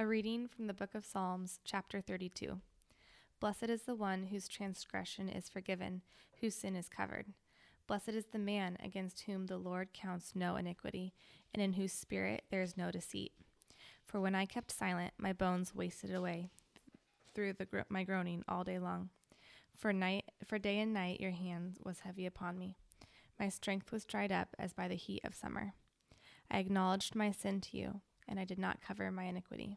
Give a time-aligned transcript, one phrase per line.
[0.00, 2.58] A reading from the book of Psalms, chapter 32.
[3.38, 6.00] Blessed is the one whose transgression is forgiven,
[6.40, 7.26] whose sin is covered.
[7.86, 11.12] Blessed is the man against whom the Lord counts no iniquity,
[11.52, 13.32] and in whose spirit there is no deceit.
[14.06, 16.48] For when I kept silent, my bones wasted away
[17.34, 19.10] through the, my groaning all day long.
[19.76, 22.74] For night, for day and night, your hand was heavy upon me.
[23.38, 25.74] My strength was dried up as by the heat of summer.
[26.50, 29.76] I acknowledged my sin to you, and I did not cover my iniquity.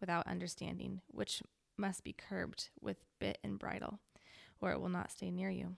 [0.00, 1.42] without understanding, which
[1.76, 4.00] must be curbed with bit and bridle,
[4.60, 5.76] or it will not stay near you.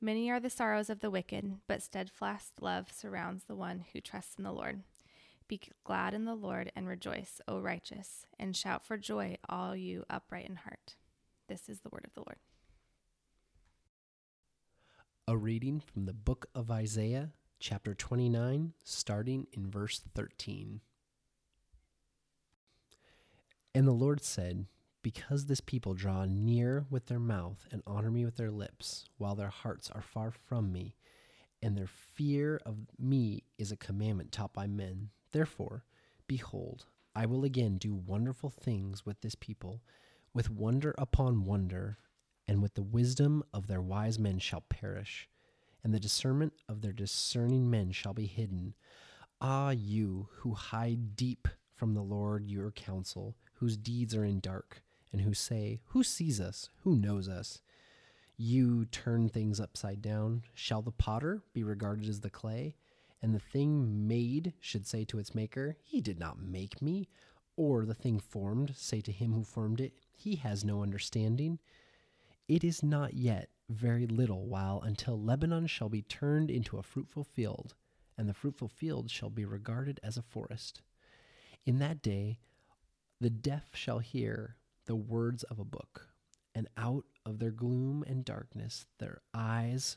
[0.00, 4.36] Many are the sorrows of the wicked, but steadfast love surrounds the one who trusts
[4.36, 4.82] in the Lord.
[5.48, 10.04] Be glad in the Lord and rejoice, O righteous, and shout for joy, all you
[10.10, 10.96] upright in heart.
[11.48, 12.36] This is the word of the Lord.
[15.28, 20.80] A reading from the book of Isaiah, chapter 29, starting in verse 13.
[23.76, 24.64] And the Lord said,
[25.02, 29.34] Because this people draw near with their mouth and honor me with their lips, while
[29.34, 30.96] their hearts are far from me,
[31.60, 35.10] and their fear of me is a commandment taught by men.
[35.32, 35.84] Therefore,
[36.26, 39.82] behold, I will again do wonderful things with this people,
[40.32, 41.98] with wonder upon wonder,
[42.48, 45.28] and with the wisdom of their wise men shall perish,
[45.84, 48.72] and the discernment of their discerning men shall be hidden.
[49.42, 54.82] Ah, you who hide deep from the Lord your counsel, whose deeds are in dark,
[55.12, 56.70] and who say, Who sees us?
[56.82, 57.60] Who knows us?
[58.36, 60.42] You turn things upside down.
[60.52, 62.76] Shall the potter be regarded as the clay?
[63.22, 67.08] And the thing made should say to its maker, He did not make me.
[67.56, 71.58] Or the thing formed say to him who formed it, He has no understanding.
[72.46, 77.24] It is not yet very little while until Lebanon shall be turned into a fruitful
[77.24, 77.74] field,
[78.18, 80.82] and the fruitful field shall be regarded as a forest.
[81.64, 82.38] In that day,
[83.20, 84.56] the deaf shall hear
[84.86, 86.08] the words of a book,
[86.54, 89.96] and out of their gloom and darkness their eyes,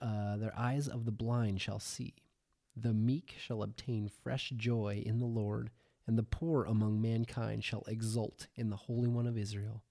[0.00, 2.14] uh, their eyes of the blind shall see.
[2.76, 5.70] The meek shall obtain fresh joy in the Lord,
[6.06, 9.82] and the poor among mankind shall exult in the Holy One of Israel.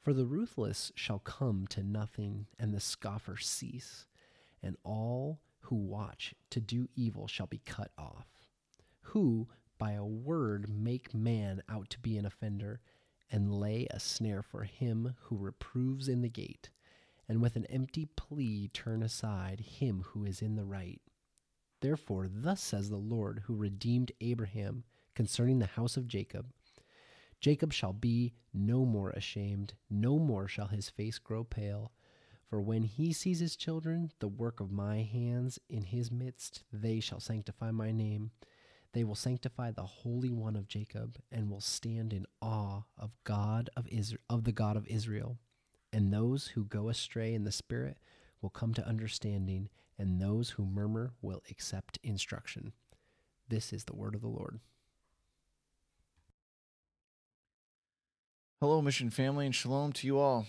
[0.00, 4.06] For the ruthless shall come to nothing, and the scoffer cease,
[4.62, 8.26] and all who watch to do evil shall be cut off.
[9.02, 9.48] Who
[9.82, 12.80] by a word make man out to be an offender,
[13.32, 16.70] and lay a snare for him who reproves in the gate,
[17.28, 21.00] and with an empty plea turn aside him who is in the right.
[21.80, 24.84] Therefore, thus says the Lord who redeemed Abraham
[25.16, 26.46] concerning the house of Jacob
[27.40, 31.90] Jacob shall be no more ashamed, no more shall his face grow pale.
[32.48, 37.00] For when he sees his children, the work of my hands in his midst, they
[37.00, 38.30] shall sanctify my name.
[38.92, 43.70] They will sanctify the Holy One of Jacob and will stand in awe of God
[43.74, 45.38] of Israel, of the God of Israel.
[45.92, 47.98] And those who go astray in the spirit
[48.40, 52.72] will come to understanding, and those who murmur will accept instruction.
[53.48, 54.60] This is the word of the Lord.
[58.60, 60.46] Hello, mission family, and shalom to you all.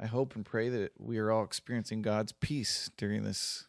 [0.00, 3.66] I hope and pray that we are all experiencing God's peace during this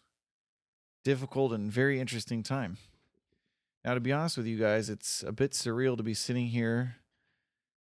[1.10, 2.78] difficult and very interesting time.
[3.84, 6.98] Now, to be honest with you guys, it's a bit surreal to be sitting here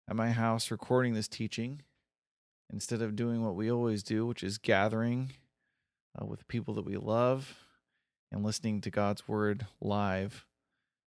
[0.09, 1.81] at my house recording this teaching
[2.71, 5.33] instead of doing what we always do, which is gathering
[6.17, 7.53] uh, with people that we love
[8.31, 10.45] and listening to God's word live.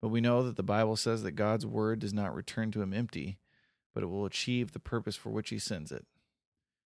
[0.00, 2.94] But we know that the Bible says that God's word does not return to him
[2.94, 3.38] empty,
[3.92, 6.06] but it will achieve the purpose for which he sends it.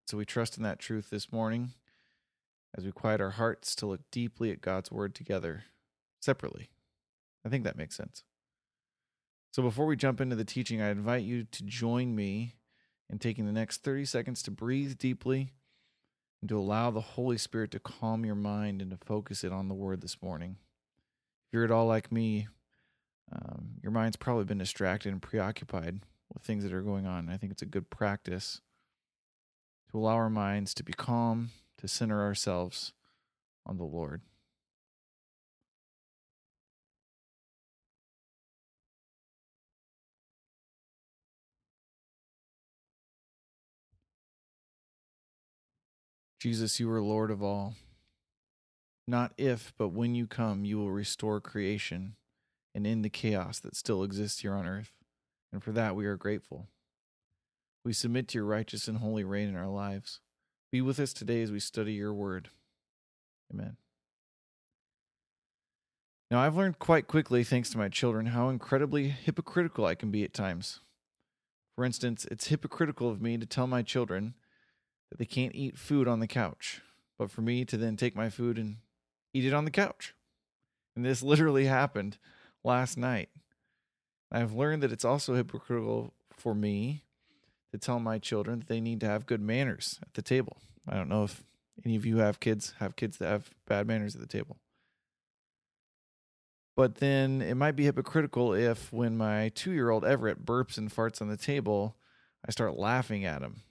[0.07, 1.73] So we trust in that truth this morning
[2.77, 5.65] as we quiet our hearts to look deeply at God's word together,
[6.21, 6.71] separately.
[7.45, 8.25] I think that makes sense.
[9.53, 12.55] So before we jump into the teaching, I invite you to join me
[13.11, 15.53] in taking the next 30 seconds to breathe deeply
[16.41, 19.69] and to allow the Holy Spirit to calm your mind and to focus it on
[19.69, 20.57] the word this morning.
[21.49, 22.47] If you're at all like me,
[23.33, 26.01] um, your mind's probably been distracted and preoccupied
[26.33, 27.29] with things that are going on.
[27.29, 28.61] I think it's a good practice
[29.91, 31.51] to allow our minds to be calm
[31.81, 32.93] to center ourselves
[33.67, 34.23] on the Lord.
[46.41, 47.75] Jesus, you are Lord of all.
[49.07, 52.15] Not if, but when you come, you will restore creation
[52.75, 54.93] and end the chaos that still exists here on earth.
[55.53, 56.69] And for that, we are grateful.
[57.85, 60.21] We submit to your righteous and holy reign in our lives.
[60.73, 62.51] Be with us today as we study your word.
[63.53, 63.77] Amen.
[66.31, 70.23] Now, I've learned quite quickly, thanks to my children, how incredibly hypocritical I can be
[70.23, 70.79] at times.
[71.75, 74.35] For instance, it's hypocritical of me to tell my children
[75.11, 76.83] that they can't eat food on the couch,
[77.19, 78.77] but for me to then take my food and
[79.35, 80.15] eat it on the couch.
[80.95, 82.17] And this literally happened
[82.63, 83.31] last night.
[84.31, 87.03] I've learned that it's also hypocritical for me
[87.73, 90.59] to tell my children that they need to have good manners at the table.
[90.89, 91.45] I don't know if
[91.85, 94.59] any of you have kids, have kids that have bad manners at the table.
[96.77, 100.91] But then it might be hypocritical if, when my two year old Everett burps and
[100.91, 101.97] farts on the table,
[102.47, 103.63] I start laughing at him.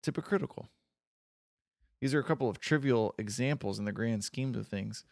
[0.00, 0.68] It's hypocritical.
[2.00, 5.04] These are a couple of trivial examples in the grand schemes of things.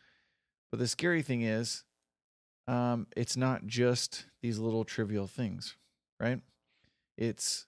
[0.71, 1.85] But the scary thing is,
[2.69, 5.77] um, it's not just these little trivial things,
[6.19, 6.41] right?
[7.17, 7.67] It's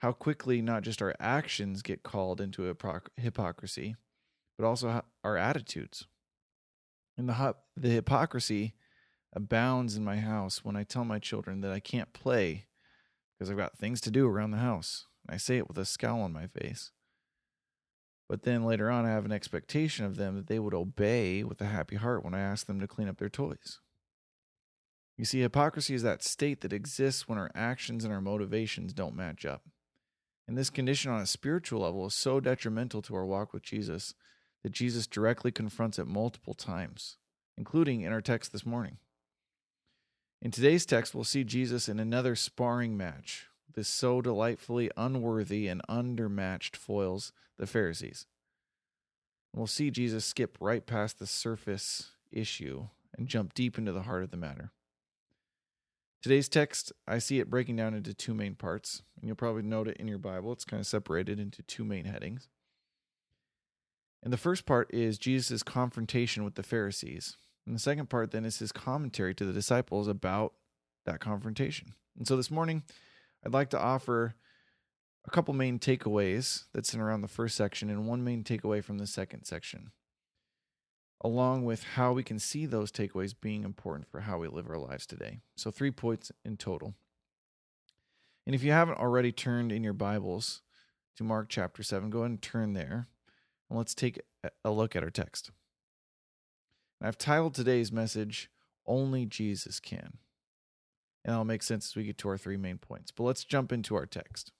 [0.00, 2.74] how quickly not just our actions get called into
[3.16, 3.96] hypocrisy,
[4.58, 6.06] but also our attitudes.
[7.18, 8.74] And the, the hypocrisy
[9.34, 12.66] abounds in my house when I tell my children that I can't play
[13.38, 15.06] because I've got things to do around the house.
[15.28, 16.92] I say it with a scowl on my face.
[18.28, 21.60] But then later on, I have an expectation of them that they would obey with
[21.60, 23.80] a happy heart when I ask them to clean up their toys.
[25.18, 29.16] You see, hypocrisy is that state that exists when our actions and our motivations don't
[29.16, 29.62] match up.
[30.50, 34.14] And this condition on a spiritual level is so detrimental to our walk with Jesus
[34.64, 37.18] that Jesus directly confronts it multiple times,
[37.56, 38.96] including in our text this morning.
[40.42, 45.82] In today's text, we'll see Jesus in another sparring match with so delightfully unworthy and
[45.88, 48.26] undermatched foils, the Pharisees.
[49.54, 54.24] We'll see Jesus skip right past the surface issue and jump deep into the heart
[54.24, 54.72] of the matter.
[56.22, 59.88] Today's text, I see it breaking down into two main parts, and you'll probably note
[59.88, 60.52] it in your Bible.
[60.52, 62.48] It's kind of separated into two main headings.
[64.22, 67.38] And the first part is Jesus' confrontation with the Pharisees.
[67.64, 70.52] And the second part then is his commentary to the disciples about
[71.06, 71.94] that confrontation.
[72.18, 72.82] And so this morning,
[73.42, 74.34] I'd like to offer
[75.26, 78.98] a couple main takeaways that's in around the first section and one main takeaway from
[78.98, 79.90] the second section,
[81.22, 84.78] along with how we can see those takeaways being important for how we live our
[84.78, 85.40] lives today.
[85.56, 86.94] So, three points in total.
[88.46, 90.62] And if you haven't already turned in your Bibles
[91.16, 93.08] to Mark chapter 7, go ahead and turn there.
[93.68, 94.20] And let's take
[94.64, 95.50] a look at our text.
[97.00, 98.50] And I've titled today's message,
[98.86, 100.18] Only Jesus Can.
[101.24, 103.10] And that'll make sense as we get to our three main points.
[103.10, 104.52] But let's jump into our text.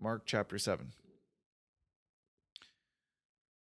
[0.00, 0.92] Mark chapter 7.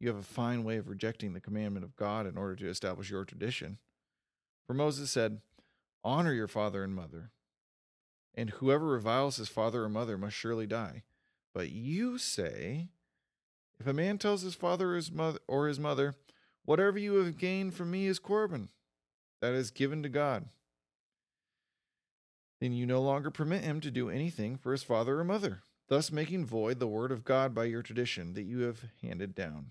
[0.00, 3.10] You have a fine way of rejecting the commandment of God in order to establish
[3.10, 3.78] your tradition.
[4.66, 5.40] For Moses said,
[6.02, 7.30] Honor your father and mother,
[8.34, 11.02] and whoever reviles his father or mother must surely die.
[11.52, 12.88] But you say,
[13.78, 14.98] If a man tells his father
[15.46, 16.14] or his mother,
[16.64, 18.68] Whatever you have gained from me is Corban,
[19.40, 20.48] that is given to God
[22.60, 26.12] then you no longer permit him to do anything for his father or mother, thus
[26.12, 29.70] making void the word of God by your tradition that you have handed down.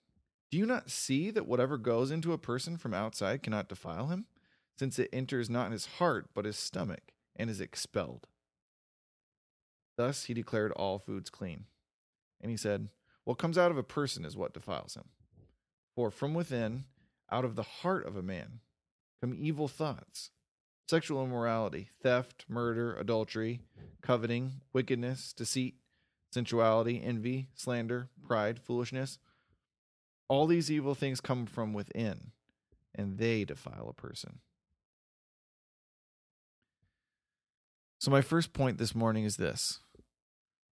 [0.51, 4.25] Do you not see that whatever goes into a person from outside cannot defile him,
[4.77, 8.27] since it enters not his heart, but his stomach, and is expelled.
[9.95, 11.65] Thus he declared all foods clean.
[12.41, 12.89] And he said,
[13.23, 15.09] What comes out of a person is what defiles him.
[15.95, 16.85] For from within,
[17.31, 18.59] out of the heart of a man,
[19.21, 20.31] come evil thoughts,
[20.89, 23.61] sexual immorality, theft, murder, adultery,
[24.01, 25.75] coveting, wickedness, deceit,
[26.33, 29.19] sensuality, envy, slander, pride, foolishness.
[30.31, 32.31] All these evil things come from within,
[32.95, 34.39] and they defile a person.
[37.99, 39.79] So, my first point this morning is this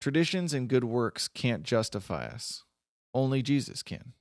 [0.01, 2.65] traditions and good works can't justify us,
[3.13, 4.11] only Jesus can.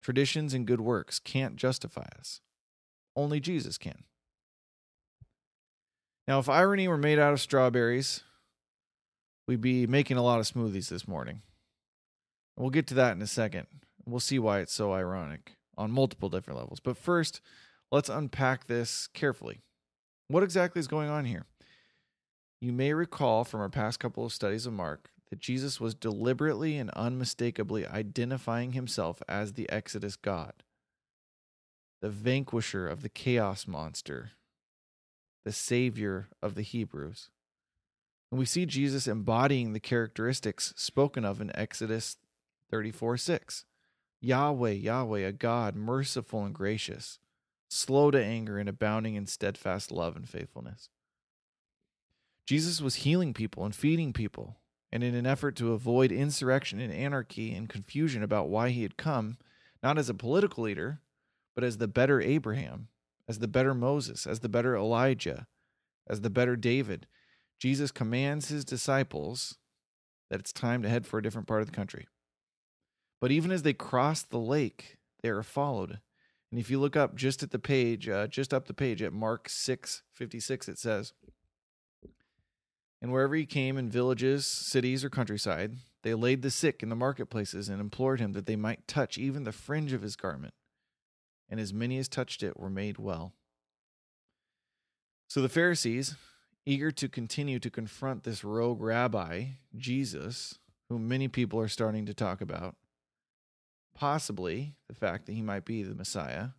[0.00, 2.40] Traditions and good works can't justify us,
[3.14, 4.04] only Jesus can.
[6.26, 8.22] Now, if irony were made out of strawberries,
[9.46, 11.42] we'd be making a lot of smoothies this morning.
[12.56, 13.66] We'll get to that in a second.
[14.06, 16.80] We'll see why it's so ironic on multiple different levels.
[16.80, 17.40] But first,
[17.92, 19.60] let's unpack this carefully.
[20.28, 21.46] What exactly is going on here?
[22.60, 26.78] You may recall from our past couple of studies of Mark that Jesus was deliberately
[26.78, 30.52] and unmistakably identifying himself as the Exodus God,
[32.00, 34.30] the vanquisher of the chaos monster,
[35.44, 37.28] the savior of the Hebrews.
[38.30, 42.16] And we see Jesus embodying the characteristics spoken of in Exodus
[42.70, 43.64] 34 6.
[44.20, 47.18] Yahweh, Yahweh, a God merciful and gracious,
[47.68, 50.88] slow to anger and abounding in steadfast love and faithfulness.
[52.46, 54.56] Jesus was healing people and feeding people,
[54.92, 58.96] and in an effort to avoid insurrection and anarchy and confusion about why he had
[58.96, 59.36] come,
[59.82, 61.00] not as a political leader,
[61.54, 62.88] but as the better Abraham,
[63.28, 65.46] as the better Moses, as the better Elijah,
[66.06, 67.06] as the better David,
[67.58, 69.56] Jesus commands his disciples
[70.30, 72.06] that it's time to head for a different part of the country.
[73.20, 76.00] But even as they cross the lake, they are followed.
[76.50, 79.12] And if you look up just at the page, uh, just up the page at
[79.12, 81.12] Mark 6 56, it says,
[83.02, 86.96] And wherever he came in villages, cities, or countryside, they laid the sick in the
[86.96, 90.54] marketplaces and implored him that they might touch even the fringe of his garment.
[91.48, 93.32] And as many as touched it were made well.
[95.28, 96.14] So the Pharisees,
[96.64, 99.46] eager to continue to confront this rogue rabbi,
[99.76, 100.58] Jesus,
[100.88, 102.76] whom many people are starting to talk about,
[103.96, 106.50] possibly the fact that he might be the Messiah,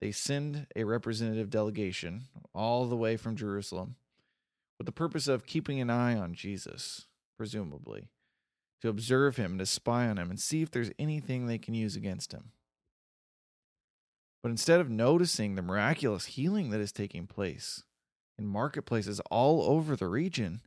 [0.00, 2.24] they send a representative delegation
[2.54, 3.96] all the way from Jerusalem
[4.78, 8.08] with the purpose of keeping an eye on Jesus, presumably,
[8.82, 11.96] to observe him, to spy on him, and see if there's anything they can use
[11.96, 12.52] against him.
[14.42, 17.84] But instead of noticing the miraculous healing that is taking place
[18.38, 20.62] in marketplaces all over the region,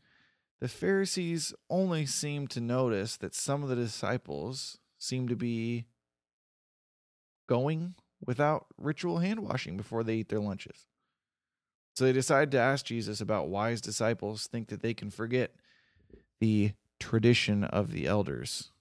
[0.62, 5.86] the Pharisees only seem to notice that some of the disciples seem to be
[7.48, 7.95] going
[8.25, 10.88] without ritual hand washing before they eat their lunches.
[11.95, 15.51] So they decide to ask Jesus about why his disciples think that they can forget
[16.39, 18.72] the tradition of the elders.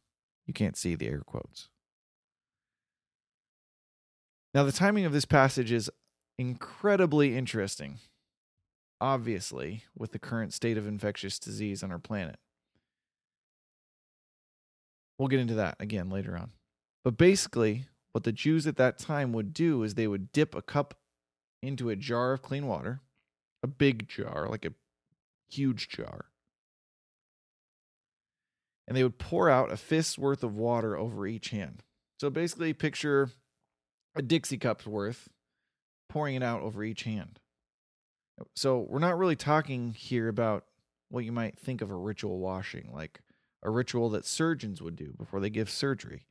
[0.47, 1.69] You can't see the air quotes.
[4.55, 5.91] Now, the timing of this passage is
[6.39, 7.99] incredibly interesting,
[9.01, 12.39] obviously, with the current state of infectious disease on our planet.
[15.19, 16.51] We'll get into that again later on.
[17.05, 20.63] But basically, what the Jews at that time would do is they would dip a
[20.63, 20.95] cup
[21.63, 23.01] into a jar of clean water,
[23.63, 24.73] a big jar, like a
[25.51, 26.27] huge jar.
[28.89, 31.83] And they would pour out a fist's worth of water over each hand.
[32.21, 33.31] So basically, picture
[34.15, 35.29] a Dixie cup's worth,
[36.09, 37.41] pouring it out over each hand.
[38.57, 40.65] So we're not really talking here about
[41.09, 43.21] what you might think of a ritual washing, like
[43.63, 46.27] a ritual that surgeons would do before they give surgery,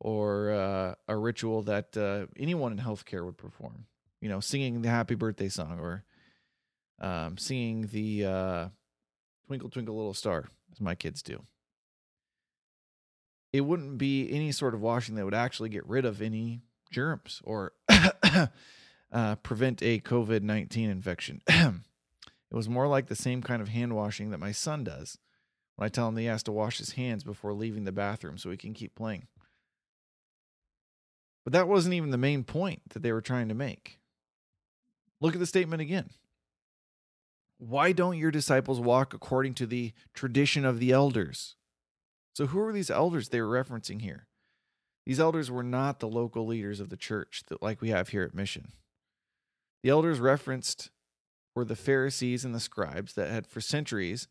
[0.00, 3.86] or uh, a ritual that uh, anyone in healthcare would perform.
[4.20, 6.04] You know, singing the happy birthday song or
[7.00, 8.68] um, singing the uh,
[9.46, 11.42] Twinkle Twinkle Little Star, as my kids do.
[13.52, 17.40] It wouldn't be any sort of washing that would actually get rid of any germs
[17.44, 17.72] or
[19.12, 21.42] uh, prevent a COVID 19 infection.
[21.48, 21.74] it
[22.50, 25.18] was more like the same kind of hand washing that my son does
[25.80, 28.50] when I tell him he has to wash his hands before leaving the bathroom so
[28.50, 29.28] he can keep playing.
[31.42, 33.98] But that wasn't even the main point that they were trying to make.
[35.22, 36.10] Look at the statement again.
[37.56, 41.56] Why don't your disciples walk according to the tradition of the elders?
[42.34, 44.26] So, who are these elders they were referencing here?
[45.06, 48.22] These elders were not the local leaders of the church that like we have here
[48.22, 48.72] at Mission.
[49.82, 50.90] The elders referenced
[51.54, 54.28] were the Pharisees and the scribes that had for centuries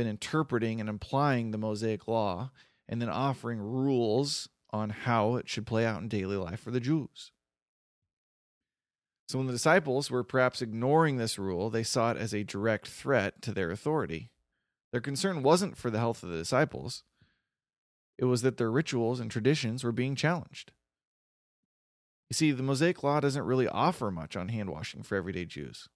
[0.00, 2.50] been interpreting and applying the Mosaic law
[2.88, 6.80] and then offering rules on how it should play out in daily life for the
[6.80, 7.32] Jews.
[9.28, 12.88] So when the disciples were perhaps ignoring this rule, they saw it as a direct
[12.88, 14.30] threat to their authority.
[14.90, 17.04] Their concern wasn't for the health of the disciples,
[18.16, 20.72] it was that their rituals and traditions were being challenged.
[22.30, 25.90] You see, the Mosaic Law doesn't really offer much on hand washing for everyday Jews.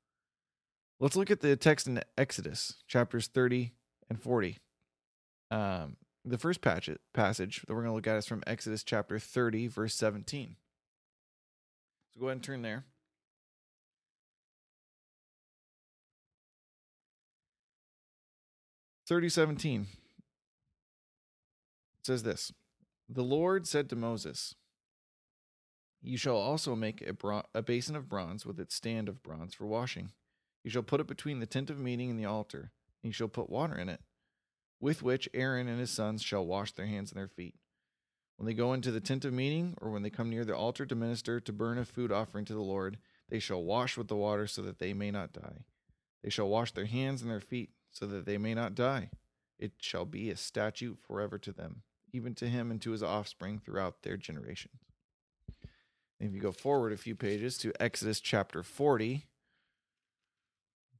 [1.00, 3.72] Let's look at the text in Exodus, chapters 30
[4.08, 4.58] and 40.
[5.50, 9.66] Um, the first passage that we're going to look at is from Exodus chapter 30,
[9.68, 10.56] verse 17.
[12.12, 12.84] So go ahead and turn there.
[19.06, 19.88] Thirty seventeen
[22.02, 22.52] says this
[23.08, 24.54] The Lord said to Moses,
[26.00, 29.54] You shall also make a, bro- a basin of bronze with its stand of bronze
[29.54, 30.12] for washing.
[30.62, 32.70] You shall put it between the tent of meeting and the altar,
[33.04, 34.00] and you shall put water in it
[34.80, 37.54] with which Aaron and his sons shall wash their hands and their feet.
[38.36, 40.84] When they go into the tent of meeting, or when they come near the altar
[40.84, 44.16] to minister to burn a food offering to the Lord, they shall wash with the
[44.16, 45.64] water so that they may not die.
[46.22, 49.10] They shall wash their hands and their feet so that they may not die.
[49.58, 51.82] It shall be a statute forever to them,
[52.12, 54.80] even to him and to his offspring throughout their generations.
[56.18, 59.26] And if you go forward a few pages to Exodus chapter 40,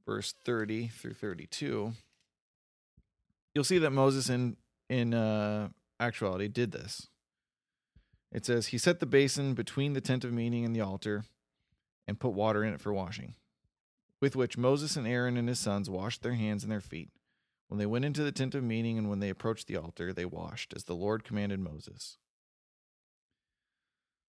[0.06, 1.92] verse 30 through 32,
[3.54, 4.56] you'll see that Moses in
[4.88, 5.68] in uh,
[5.98, 7.08] actuality did this.
[8.32, 11.24] It says he set the basin between the tent of meeting and the altar,
[12.06, 13.34] and put water in it for washing,
[14.20, 17.10] with which Moses and Aaron and his sons washed their hands and their feet.
[17.68, 20.26] When they went into the tent of meeting and when they approached the altar, they
[20.26, 22.18] washed as the Lord commanded Moses.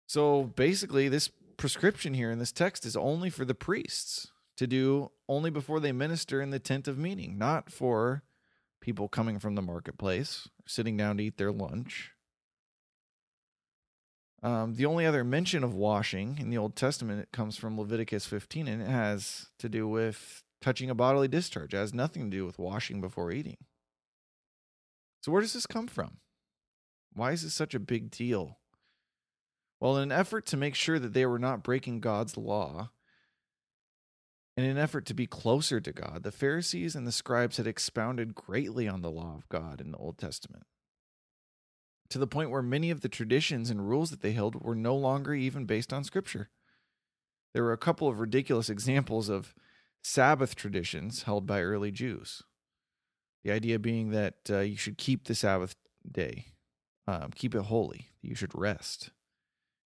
[0.08, 5.12] So basically, this prescription here in this text is only for the priests to do
[5.28, 8.24] only before they minister in the tent of meeting, not for
[8.82, 12.12] people coming from the marketplace, sitting down to eat their lunch.
[14.44, 18.28] Um, the only other mention of washing in the Old Testament it comes from Leviticus
[18.28, 21.74] 15, and it has to do with touching a bodily discharge.
[21.74, 23.58] It has nothing to do with washing before eating.
[25.22, 26.18] So, where does this come from?
[27.14, 28.60] Why is this such a big deal?
[29.80, 32.92] Well, in an effort to make sure that they were not breaking God's law,
[34.58, 38.36] in an effort to be closer to God, the Pharisees and the scribes had expounded
[38.36, 40.64] greatly on the law of God in the Old Testament,
[42.10, 44.96] to the point where many of the traditions and rules that they held were no
[44.96, 46.50] longer even based on Scripture.
[47.54, 49.54] There were a couple of ridiculous examples of
[50.02, 52.44] Sabbath traditions held by early Jews.
[53.44, 55.76] The idea being that uh, you should keep the Sabbath
[56.10, 56.54] day,
[57.08, 59.12] um, keep it holy, you should rest,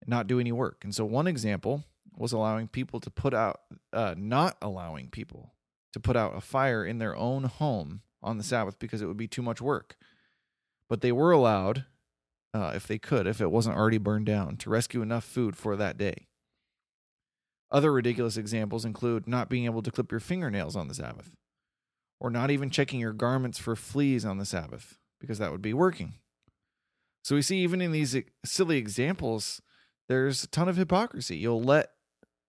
[0.01, 0.83] and not do any work.
[0.83, 1.85] And so, one example
[2.18, 3.61] was allowing people to put out,
[3.92, 5.54] uh, not allowing people
[5.92, 9.16] to put out a fire in their own home on the Sabbath because it would
[9.16, 9.96] be too much work.
[10.88, 11.85] But they were allowed,
[12.52, 15.76] uh, if they could, if it wasn't already burned down, to rescue enough food for
[15.76, 16.26] that day.
[17.70, 21.37] Other ridiculous examples include not being able to clip your fingernails on the Sabbath,
[22.18, 25.74] or not even checking your garments for fleas on the Sabbath, because that would be
[25.74, 26.14] working.
[27.22, 29.61] So we see, even in these silly examples,
[30.09, 31.37] there's a ton of hypocrisy.
[31.37, 31.90] You'll let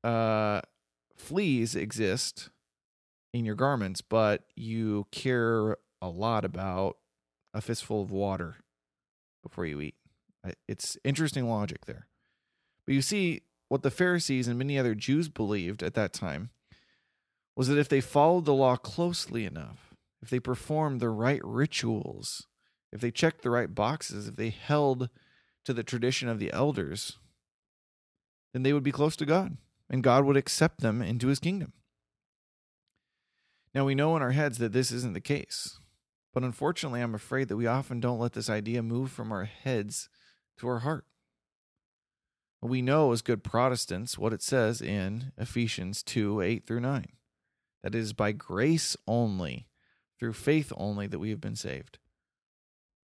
[0.03, 0.61] uh,
[1.15, 2.49] fleas exist
[3.33, 6.97] in your garments, but you care a lot about
[7.53, 8.57] a fistful of water
[9.43, 9.95] before you eat.
[10.67, 12.07] It's interesting logic there.
[12.85, 16.49] But you see, what the Pharisees and many other Jews believed at that time
[17.55, 22.47] was that if they followed the law closely enough, if they performed the right rituals,
[22.91, 25.09] if they checked the right boxes, if they held
[25.65, 27.17] to the tradition of the elders,
[28.53, 29.57] then they would be close to God
[29.89, 31.73] and God would accept them into his kingdom.
[33.73, 35.79] Now, we know in our heads that this isn't the case,
[36.33, 40.09] but unfortunately, I'm afraid that we often don't let this idea move from our heads
[40.57, 41.05] to our heart.
[42.61, 47.05] We know as good Protestants what it says in Ephesians 2 8 through 9.
[47.83, 49.67] That it is by grace only,
[50.19, 51.99] through faith only, that we have been saved.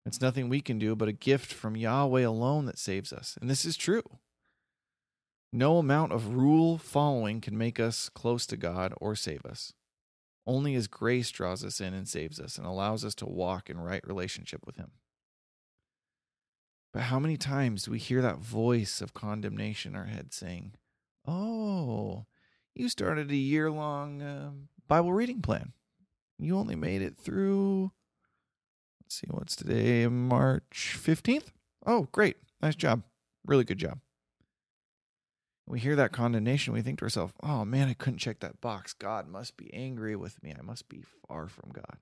[0.04, 3.38] It's nothing we can do but a gift from Yahweh alone that saves us.
[3.40, 4.02] And this is true.
[5.56, 9.72] No amount of rule following can make us close to God or save us.
[10.48, 13.78] Only His grace draws us in and saves us and allows us to walk in
[13.78, 14.90] right relationship with Him.
[16.92, 20.72] But how many times do we hear that voice of condemnation in our head saying,
[21.24, 22.26] Oh,
[22.74, 24.50] you started a year long uh,
[24.88, 25.72] Bible reading plan.
[26.36, 27.92] You only made it through,
[29.04, 31.52] let's see, what's today, March 15th?
[31.86, 32.38] Oh, great.
[32.60, 33.04] Nice job.
[33.46, 34.00] Really good job
[35.66, 38.92] we hear that condemnation, we think to ourselves, oh man, I couldn't check that box.
[38.92, 40.52] God must be angry with me.
[40.56, 41.98] I must be far from God.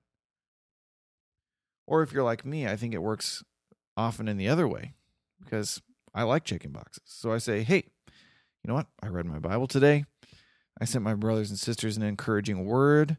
[1.87, 3.43] Or if you're like me, I think it works
[3.95, 4.93] often in the other way
[5.41, 5.81] because
[6.13, 7.03] I like checking boxes.
[7.05, 8.87] So I say, hey, you know what?
[9.01, 10.05] I read my Bible today.
[10.79, 13.17] I sent my brothers and sisters an encouraging word.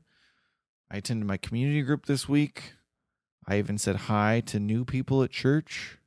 [0.90, 2.72] I attended my community group this week.
[3.46, 5.98] I even said hi to new people at church.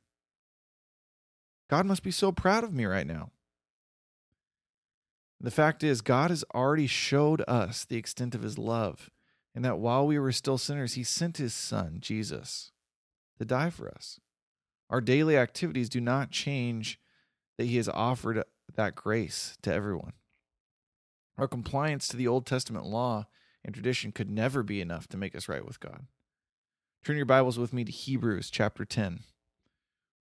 [1.70, 3.30] God must be so proud of me right now.
[5.40, 9.10] The fact is, God has already showed us the extent of his love,
[9.54, 12.72] and that while we were still sinners, he sent his son, Jesus,
[13.38, 14.18] to die for us.
[14.90, 16.98] Our daily activities do not change
[17.56, 18.42] that he has offered
[18.74, 20.14] that grace to everyone.
[21.36, 23.26] Our compliance to the Old Testament law
[23.64, 26.06] and tradition could never be enough to make us right with God.
[27.04, 29.20] Turn your Bibles with me to Hebrews chapter 10.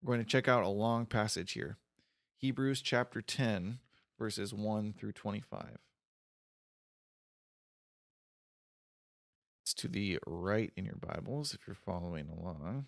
[0.03, 1.77] We're going to check out a long passage here.
[2.37, 3.79] Hebrews chapter 10,
[4.17, 5.77] verses 1 through 25.
[9.63, 12.85] It's to the right in your Bibles if you're following along.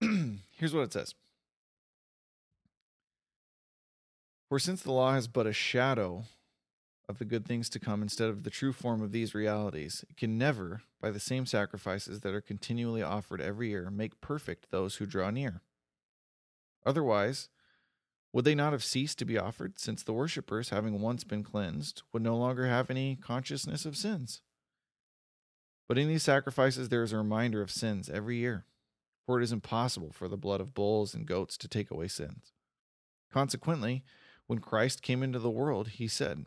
[0.56, 1.14] Here's what it says
[4.48, 6.24] For since the law has but a shadow
[7.08, 10.16] of the good things to come instead of the true form of these realities, it
[10.16, 14.96] can never, by the same sacrifices that are continually offered every year, make perfect those
[14.96, 15.62] who draw near.
[16.84, 17.48] Otherwise,
[18.32, 22.02] would they not have ceased to be offered, since the worshippers, having once been cleansed,
[22.12, 24.42] would no longer have any consciousness of sins?
[25.88, 28.66] But in these sacrifices there is a reminder of sins every year,
[29.24, 32.52] for it is impossible for the blood of bulls and goats to take away sins.
[33.32, 34.04] Consequently,
[34.46, 36.46] when Christ came into the world, he said,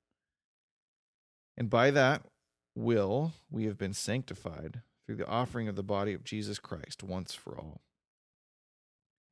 [1.57, 2.23] And by that
[2.75, 7.33] will we have been sanctified through the offering of the body of Jesus Christ once
[7.33, 7.81] for all.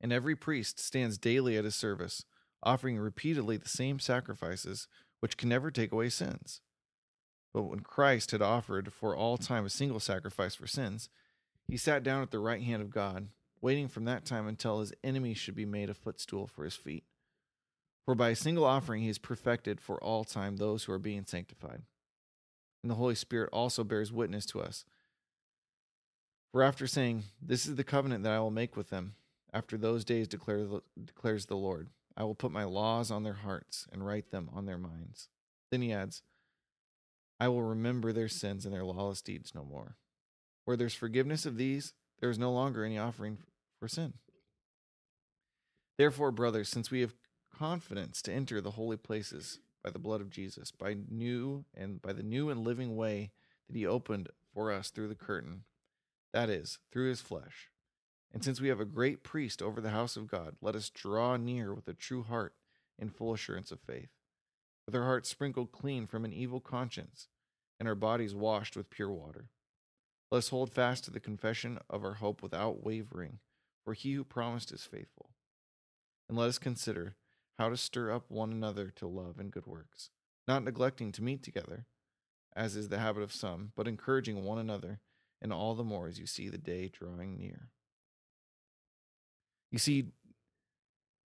[0.00, 2.24] And every priest stands daily at his service,
[2.62, 4.88] offering repeatedly the same sacrifices
[5.20, 6.60] which can never take away sins.
[7.52, 11.08] But when Christ had offered for all time a single sacrifice for sins,
[11.66, 13.28] he sat down at the right hand of God,
[13.60, 17.04] waiting from that time until his enemies should be made a footstool for his feet.
[18.04, 21.24] For by a single offering he has perfected for all time those who are being
[21.26, 21.82] sanctified
[22.82, 24.84] and the Holy Spirit also bears witness to us.
[26.52, 29.14] For after saying, This is the covenant that I will make with them,
[29.52, 30.66] after those days declare
[31.02, 34.66] declares the Lord, I will put my laws on their hearts and write them on
[34.66, 35.28] their minds.
[35.70, 36.22] Then he adds,
[37.38, 39.96] I will remember their sins and their lawless deeds no more.
[40.64, 43.38] Where there's forgiveness of these, there is no longer any offering
[43.78, 44.14] for sin.
[45.96, 47.14] Therefore, brothers, since we have
[47.56, 52.12] confidence to enter the holy places by the blood of Jesus, by new and by
[52.12, 53.30] the new and living way
[53.68, 55.64] that he opened for us through the curtain,
[56.32, 57.70] that is, through his flesh.
[58.32, 61.36] And since we have a great priest over the house of God, let us draw
[61.36, 62.54] near with a true heart
[62.98, 64.10] in full assurance of faith,
[64.86, 67.28] with our hearts sprinkled clean from an evil conscience,
[67.78, 69.48] and our bodies washed with pure water.
[70.30, 73.38] Let us hold fast to the confession of our hope without wavering,
[73.84, 75.30] for he who promised is faithful.
[76.28, 77.16] And let us consider
[77.60, 80.08] how to stir up one another to love and good works,
[80.48, 81.84] not neglecting to meet together,
[82.56, 84.98] as is the habit of some, but encouraging one another,
[85.42, 87.68] and all the more as you see the day drawing near.
[89.70, 90.06] You see,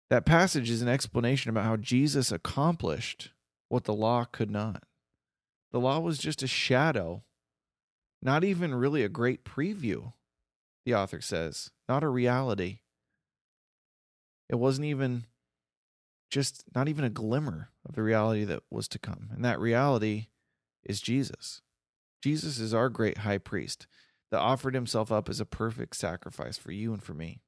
[0.08, 3.32] that passage is an explanation about how Jesus accomplished
[3.68, 4.84] what the law could not.
[5.72, 7.24] The law was just a shadow,
[8.22, 10.12] not even really a great preview,
[10.86, 12.82] the author says, not a reality.
[14.48, 15.24] It wasn't even
[16.30, 19.30] just not even a glimmer of the reality that was to come.
[19.34, 20.28] And that reality
[20.84, 21.62] is Jesus.
[22.22, 23.86] Jesus is our great high priest
[24.30, 27.40] that offered himself up as a perfect sacrifice for you and for me.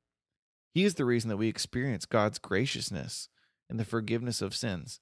[0.75, 3.29] He is the reason that we experience God's graciousness
[3.71, 5.01] and the forgiveness of sins.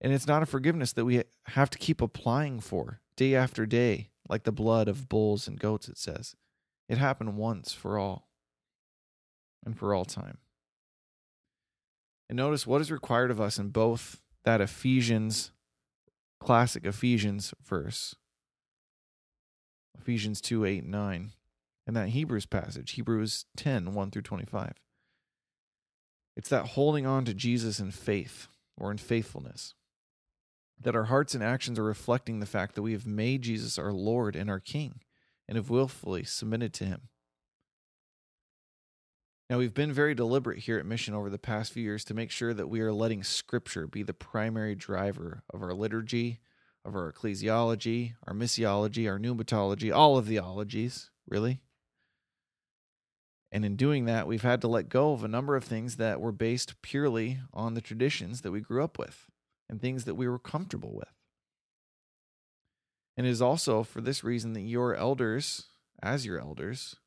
[0.00, 4.10] And it's not a forgiveness that we have to keep applying for day after day,
[4.28, 6.36] like the blood of bulls and goats, it says.
[6.88, 8.28] It happened once for all
[9.64, 10.38] and for all time.
[12.30, 15.50] And notice what is required of us in both that Ephesians,
[16.38, 18.14] classic Ephesians verse,
[19.98, 21.32] Ephesians 2 8 and 9,
[21.88, 24.74] and that Hebrews passage, Hebrews 10 1 through 25.
[26.36, 28.46] It's that holding on to Jesus in faith
[28.78, 29.74] or in faithfulness.
[30.78, 33.92] That our hearts and actions are reflecting the fact that we have made Jesus our
[33.92, 35.00] Lord and our King
[35.48, 37.08] and have willfully submitted to him.
[39.50, 42.30] Now, we've been very deliberate here at Mission over the past few years to make
[42.30, 46.38] sure that we are letting Scripture be the primary driver of our liturgy,
[46.84, 51.58] of our ecclesiology, our missiology, our pneumatology, all of the ologies, really.
[53.50, 56.20] And in doing that, we've had to let go of a number of things that
[56.20, 59.26] were based purely on the traditions that we grew up with
[59.68, 61.12] and things that we were comfortable with.
[63.16, 65.66] And it is also for this reason that your elders,
[66.00, 66.99] as your elders,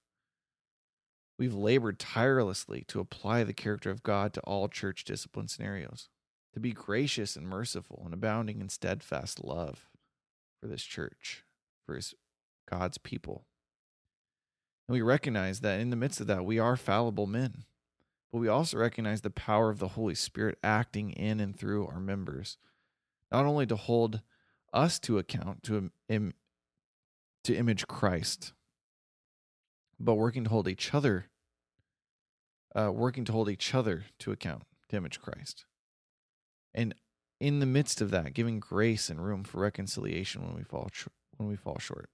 [1.44, 6.08] we've labored tirelessly to apply the character of God to all church discipline scenarios,
[6.54, 9.90] to be gracious and merciful and abounding in steadfast love
[10.62, 11.44] for this church,
[11.86, 12.16] for his
[12.72, 13.44] God's people.
[14.88, 17.66] And we recognize that in the midst of that, we are fallible men.
[18.32, 22.00] But we also recognize the power of the Holy Spirit acting in and through our
[22.00, 22.58] members,
[23.34, 24.22] not only to hold
[24.72, 26.36] us to account, to, Im-
[27.44, 28.54] to image Christ,
[30.00, 31.26] but working to hold each other,
[32.76, 35.66] uh, working to hold each other to account, to image Christ.
[36.74, 36.96] And
[37.40, 40.90] in the midst of that, giving grace and room for reconciliation when we fall,
[41.38, 42.10] when we fall short.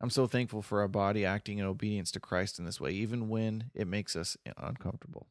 [0.00, 3.28] I'm so thankful for our body acting in obedience to Christ in this way, even
[3.28, 5.28] when it makes us uncomfortable.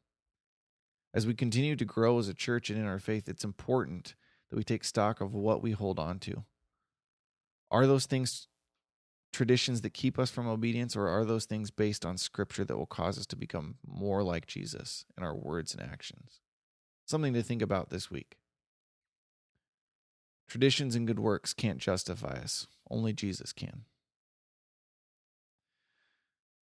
[1.12, 4.14] As we continue to grow as a church and in our faith, it's important
[4.48, 6.44] that we take stock of what we hold on to.
[7.72, 8.46] Are those things
[9.32, 12.86] traditions that keep us from obedience, or are those things based on scripture that will
[12.86, 16.40] cause us to become more like Jesus in our words and actions?
[17.06, 18.38] Something to think about this week.
[20.48, 23.82] Traditions and good works can't justify us, only Jesus can.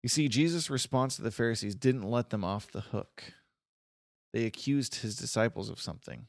[0.02, 3.34] You see, Jesus' response to the Pharisees didn't let them off the hook.
[4.32, 6.26] They accused his disciples of something.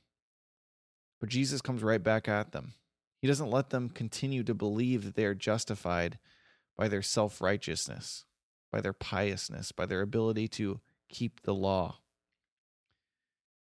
[1.19, 2.73] But Jesus comes right back at them.
[3.21, 6.17] He doesn't let them continue to believe that they are justified
[6.75, 8.25] by their self righteousness,
[8.71, 11.99] by their piousness, by their ability to keep the law.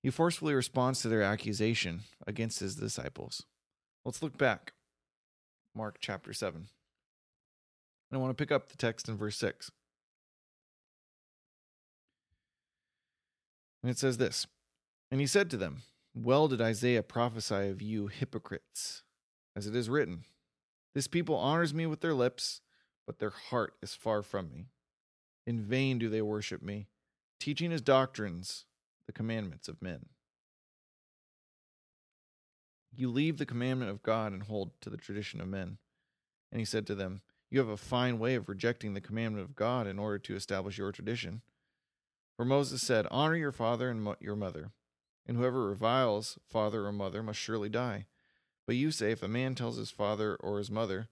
[0.03, 3.45] He forcefully responds to their accusation against his disciples.
[4.05, 4.73] Let's look back.
[5.75, 6.57] Mark chapter 7.
[6.57, 6.69] And
[8.13, 9.71] I want to pick up the text in verse 6.
[13.83, 14.47] And it says this
[15.11, 15.83] And he said to them,
[16.15, 19.03] Well did Isaiah prophesy of you hypocrites,
[19.57, 20.25] as it is written,
[20.95, 22.61] This people honors me with their lips,
[23.07, 24.67] but their heart is far from me.
[25.47, 26.87] In vain do they worship me,
[27.39, 28.67] teaching as doctrines
[29.07, 30.07] the commandments of men.
[32.95, 35.79] You leave the commandment of God and hold to the tradition of men.
[36.53, 39.57] And he said to them, You have a fine way of rejecting the commandment of
[39.57, 41.43] God in order to establish your tradition.
[42.37, 44.73] For Moses said, Honor your father and mo- your mother,
[45.27, 48.07] and whoever reviles father or mother must surely die.
[48.67, 51.09] But you say, If a man tells his father or his mother,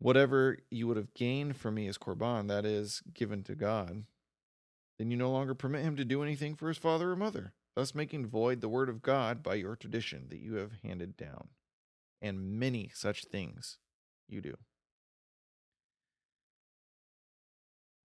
[0.00, 4.04] Whatever you would have gained from me is korban, that is, given to God,
[4.98, 7.94] then you no longer permit him to do anything for his father or mother, thus
[7.94, 11.48] making void the word of God by your tradition that you have handed down.
[12.22, 13.78] And many such things
[14.28, 14.56] you do.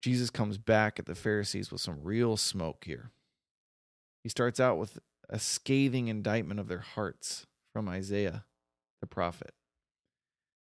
[0.02, 3.10] Jesus comes back at the Pharisees with some real smoke here.
[4.22, 8.44] He starts out with a scathing indictment of their hearts from Isaiah
[9.00, 9.54] the prophet.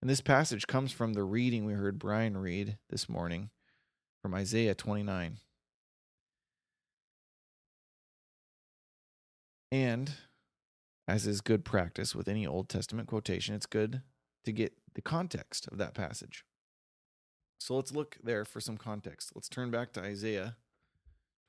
[0.02, 3.50] And this passage comes from the reading we heard Brian read this morning
[4.22, 5.38] from Isaiah 29.
[9.72, 10.12] And
[11.08, 14.02] as is good practice with any Old Testament quotation, it's good
[14.44, 16.46] to get the context of that passage.
[17.60, 19.32] So let's look there for some context.
[19.34, 20.58] Let's turn back to Isaiah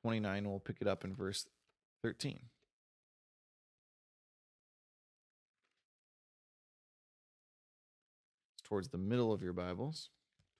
[0.03, 1.47] 29 and we'll pick it up in verse
[2.03, 2.41] 13.
[8.67, 10.11] Towards the middle of your Bibles.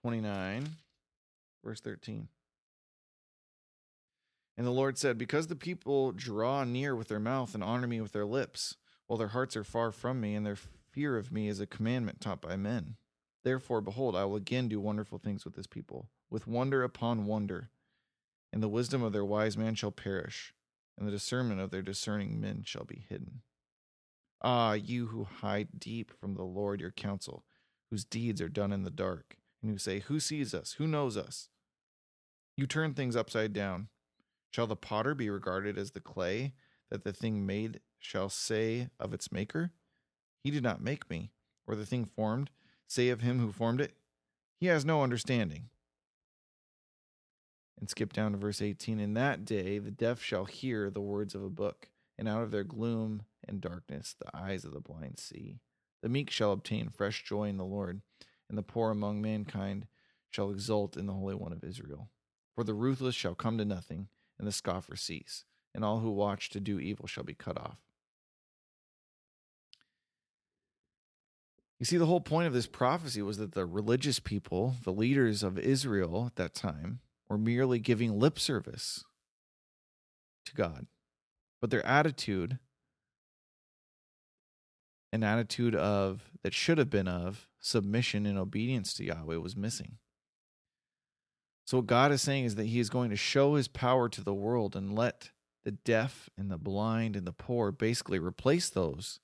[0.03, 0.69] 29,
[1.65, 2.29] verse 13.
[4.57, 8.01] And the Lord said, Because the people draw near with their mouth and honor me
[8.01, 11.49] with their lips, while their hearts are far from me, and their fear of me
[11.49, 12.97] is a commandment taught by men.
[13.43, 17.71] Therefore, behold, I will again do wonderful things with this people, with wonder upon wonder.
[18.53, 20.55] And the wisdom of their wise man shall perish,
[20.97, 23.43] and the discernment of their discerning men shall be hidden.
[24.43, 27.45] Ah, you who hide deep from the Lord your counsel,
[27.91, 30.73] whose deeds are done in the dark, and who say, Who sees us?
[30.73, 31.49] Who knows us?
[32.57, 33.89] You turn things upside down.
[34.51, 36.55] Shall the potter be regarded as the clay,
[36.91, 39.73] that the thing made shall say of its maker,
[40.43, 41.33] He did not make me,
[41.67, 42.51] or the thing formed?
[42.89, 43.97] say of him who formed it,
[44.59, 45.69] He has no understanding.
[47.79, 49.01] And skip down to verse 18.
[49.01, 52.51] In that day the deaf shall hear the words of a book, and out of
[52.51, 55.59] their gloom and darkness the eyes of the blind see.
[56.07, 58.01] The meek shall obtain fresh joy in the Lord,
[58.49, 59.89] and the poor among mankind
[60.31, 62.11] shall exult in the Holy One of Israel.
[62.55, 64.07] For the ruthless shall come to nothing,
[64.39, 65.43] and the scoffer cease,
[65.75, 67.79] and all who watch to do evil shall be cut off.
[71.81, 75.43] You see, the whole point of this prophecy was that the religious people, the leaders
[75.43, 79.05] of Israel at that time, were merely giving lip service
[80.45, 80.87] to God.
[81.61, 82.61] But their attitude,
[85.17, 89.99] an attitude of that should have been of submission and obedience to Yahweh, was missing.
[91.67, 94.23] So, what God is saying is that He is going to show His power to
[94.23, 95.31] the world and let
[95.65, 99.19] the deaf and the blind and the poor basically replace those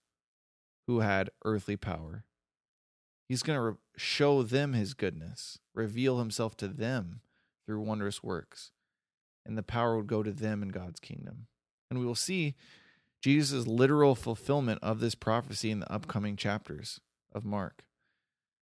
[0.88, 2.24] who had earthly power.
[3.28, 7.20] He's going to re- show them His goodness, reveal Himself to them
[7.64, 8.72] through wondrous works,
[9.46, 11.46] and the power would go to them in God's kingdom.
[11.90, 12.56] And we will see
[13.22, 17.00] Jesus' literal fulfillment of this prophecy in the upcoming chapters
[17.32, 17.84] of Mark.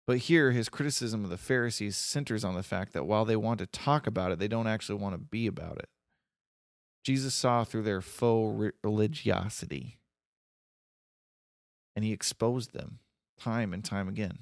[0.08, 3.60] But here, his criticism of the Pharisees centers on the fact that while they want
[3.60, 5.90] to talk about it, they don't actually want to be about it.
[7.04, 10.00] Jesus saw through their faux religiosity,
[11.96, 13.00] and he exposed them
[13.38, 14.40] time and time again.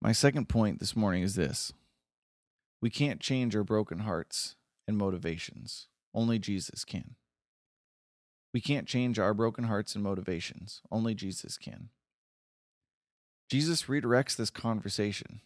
[0.00, 1.72] My second point this morning is this
[2.80, 4.56] we can't change our broken hearts
[4.88, 7.16] and motivations, only Jesus can.
[8.52, 11.88] We can't change our broken hearts and motivations, only Jesus can.
[13.48, 15.40] Jesus redirects this conversation.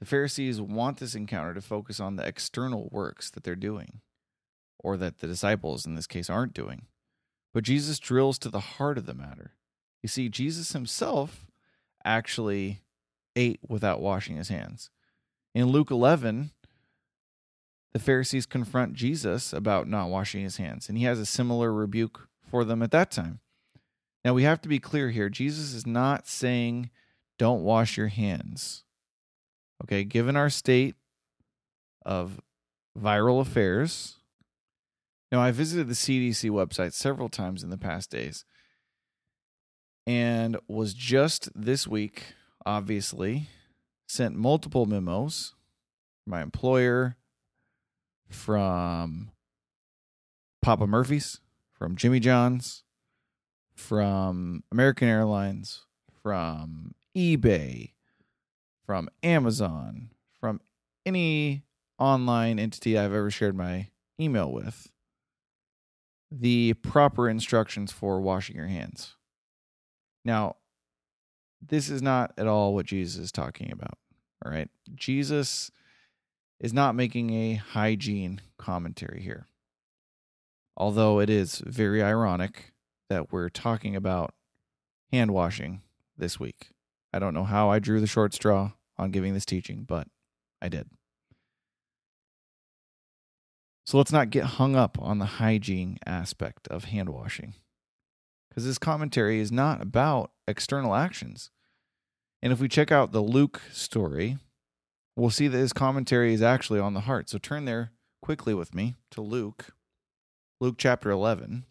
[0.00, 4.00] The Pharisees want this encounter to focus on the external works that they're doing,
[4.78, 6.86] or that the disciples in this case aren't doing.
[7.54, 9.52] But Jesus drills to the heart of the matter.
[10.02, 11.46] You see, Jesus himself
[12.04, 12.82] actually
[13.36, 14.90] ate without washing his hands.
[15.54, 16.50] In Luke 11,
[17.92, 22.28] the Pharisees confront Jesus about not washing his hands, and he has a similar rebuke
[22.48, 23.40] for them at that time.
[24.24, 25.28] Now we have to be clear here.
[25.28, 26.90] Jesus is not saying
[27.38, 28.84] don't wash your hands.
[29.82, 30.94] Okay, given our state
[32.04, 32.40] of
[32.98, 34.16] viral affairs.
[35.30, 38.44] Now I visited the CDC website several times in the past days
[40.06, 42.34] and was just this week
[42.66, 43.48] obviously
[44.06, 45.54] sent multiple memos
[46.26, 47.16] my employer
[48.32, 49.30] from
[50.60, 51.40] Papa Murphy's,
[51.72, 52.84] from Jimmy John's,
[53.74, 55.86] from American Airlines,
[56.22, 57.92] from eBay,
[58.86, 60.60] from Amazon, from
[61.04, 61.64] any
[61.98, 63.88] online entity I've ever shared my
[64.20, 64.90] email with,
[66.30, 69.16] the proper instructions for washing your hands.
[70.24, 70.56] Now,
[71.60, 73.98] this is not at all what Jesus is talking about.
[74.44, 74.68] All right.
[74.94, 75.70] Jesus
[76.62, 79.48] is not making a hygiene commentary here.
[80.76, 82.72] Although it is very ironic
[83.10, 84.32] that we're talking about
[85.10, 85.82] hand washing
[86.16, 86.70] this week.
[87.12, 90.06] I don't know how I drew the short straw on giving this teaching, but
[90.62, 90.88] I did.
[93.84, 97.54] So let's not get hung up on the hygiene aspect of hand washing
[98.48, 101.50] because this commentary is not about external actions.
[102.40, 104.38] And if we check out the Luke story,
[105.16, 107.28] we'll see that his commentary is actually on the heart.
[107.28, 109.74] So turn there quickly with me to Luke,
[110.60, 111.66] Luke chapter 11.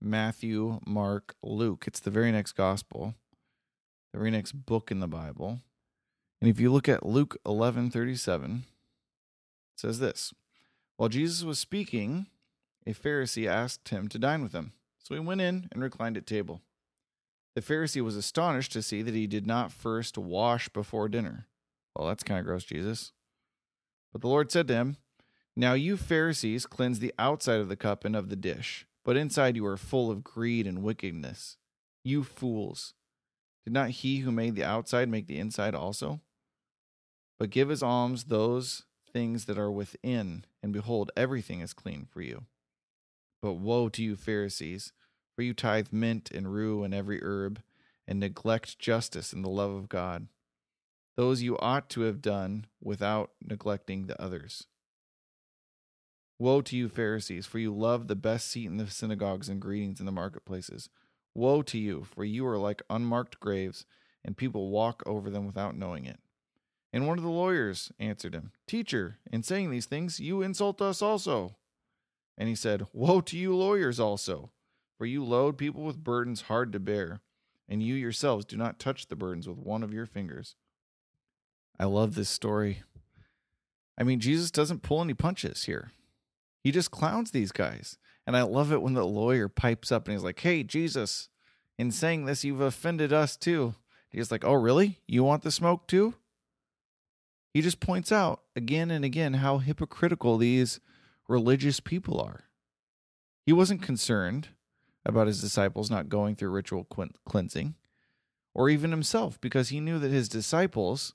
[0.00, 1.84] Matthew, Mark, Luke.
[1.86, 3.14] It's the very next gospel,
[4.12, 5.60] the very next book in the Bible.
[6.40, 10.32] And if you look at Luke 11:37, it says this.
[10.96, 12.26] While Jesus was speaking,
[12.86, 14.72] a Pharisee asked him to dine with him.
[14.98, 16.60] So he went in and reclined at table.
[17.58, 21.48] The Pharisee was astonished to see that he did not first wash before dinner.
[21.96, 23.10] Well, that's kind of gross, Jesus.
[24.12, 24.96] But the Lord said to him,
[25.56, 29.56] Now you Pharisees cleanse the outside of the cup and of the dish but inside
[29.56, 31.56] you are full of greed and wickedness.
[32.04, 32.92] You fools!
[33.64, 36.20] Did not he who made the outside make the inside also?
[37.38, 42.20] But give as alms those things that are within, and behold, everything is clean for
[42.20, 42.44] you.
[43.40, 44.92] But woe to you, Pharisees,
[45.38, 47.62] for you tithe mint and rue and every herb,
[48.08, 50.26] and neglect justice and the love of God.
[51.16, 54.66] Those you ought to have done without neglecting the others.
[56.40, 60.00] Woe to you, Pharisees, for you love the best seat in the synagogues and greetings
[60.00, 60.90] in the marketplaces.
[61.36, 63.86] Woe to you, for you are like unmarked graves,
[64.24, 66.18] and people walk over them without knowing it.
[66.92, 71.00] And one of the lawyers answered him, Teacher, in saying these things, you insult us
[71.00, 71.54] also.
[72.36, 74.50] And he said, Woe to you, lawyers also,
[74.98, 77.20] for you load people with burdens hard to bear,
[77.68, 80.56] and you yourselves do not touch the burdens with one of your fingers.
[81.78, 82.82] I love this story.
[83.96, 85.92] I mean, Jesus doesn't pull any punches here.
[86.62, 87.96] He just clowns these guys.
[88.26, 91.28] And I love it when the lawyer pipes up and he's like, Hey, Jesus,
[91.78, 93.74] in saying this, you've offended us too.
[94.10, 94.98] He's like, Oh, really?
[95.06, 96.14] You want the smoke too?
[97.54, 100.80] He just points out again and again how hypocritical these
[101.28, 102.44] religious people are.
[103.46, 104.48] He wasn't concerned
[105.04, 106.84] about his disciples not going through ritual
[107.26, 107.74] cleansing,
[108.54, 111.14] or even himself, because he knew that his disciples,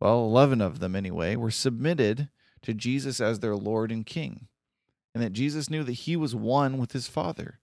[0.00, 2.28] well, 11 of them anyway, were submitted
[2.62, 4.48] to Jesus as their Lord and King,
[5.14, 7.60] and that Jesus knew that he was one with his Father.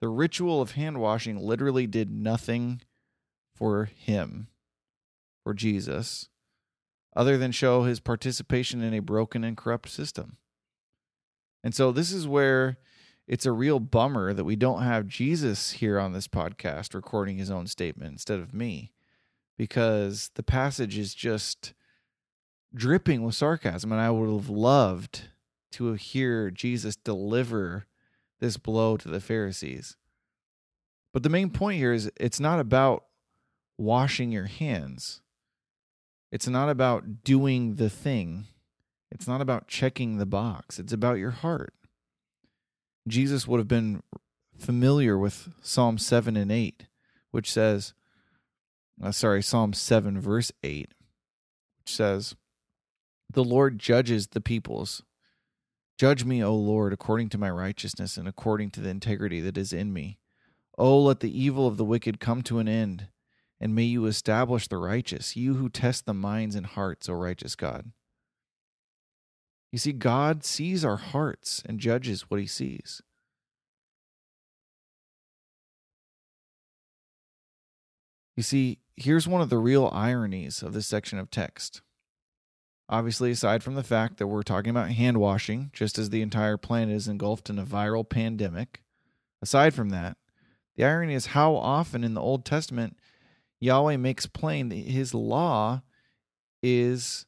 [0.00, 2.82] The ritual of hand washing literally did nothing
[3.54, 4.48] for him,
[5.42, 6.28] for Jesus,
[7.16, 10.36] other than show his participation in a broken and corrupt system.
[11.64, 12.76] And so this is where
[13.26, 17.50] it's a real bummer that we don't have Jesus here on this podcast recording his
[17.50, 18.92] own statement instead of me
[19.56, 21.74] because the passage is just
[22.74, 25.28] dripping with sarcasm and I would have loved
[25.72, 27.86] to hear Jesus deliver
[28.38, 29.96] this blow to the Pharisees.
[31.12, 33.06] But the main point here is it's not about
[33.78, 35.22] washing your hands.
[36.30, 38.46] It's not about doing the thing.
[39.10, 40.78] It's not about checking the box.
[40.78, 41.72] It's about your heart.
[43.06, 44.02] Jesus would have been
[44.58, 46.86] familiar with Psalm 7 and 8,
[47.30, 47.94] which says,
[49.02, 50.94] uh, sorry, Psalm 7, verse 8,
[51.78, 52.34] which says,
[53.32, 55.02] The Lord judges the peoples.
[55.98, 59.72] Judge me, O Lord, according to my righteousness and according to the integrity that is
[59.72, 60.18] in me.
[60.76, 63.08] Oh, let the evil of the wicked come to an end,
[63.60, 67.54] and may you establish the righteous, you who test the minds and hearts, O righteous
[67.54, 67.92] God.
[69.76, 73.02] You see, God sees our hearts and judges what he sees.
[78.38, 81.82] You see, here's one of the real ironies of this section of text.
[82.88, 86.56] Obviously, aside from the fact that we're talking about hand washing, just as the entire
[86.56, 88.82] planet is engulfed in a viral pandemic,
[89.42, 90.16] aside from that,
[90.76, 92.96] the irony is how often in the Old Testament
[93.60, 95.82] Yahweh makes plain that his law
[96.62, 97.26] is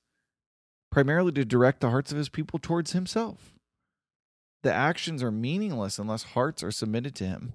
[0.90, 3.54] primarily to direct the hearts of his people towards himself.
[4.62, 7.52] The actions are meaningless unless hearts are submitted to him.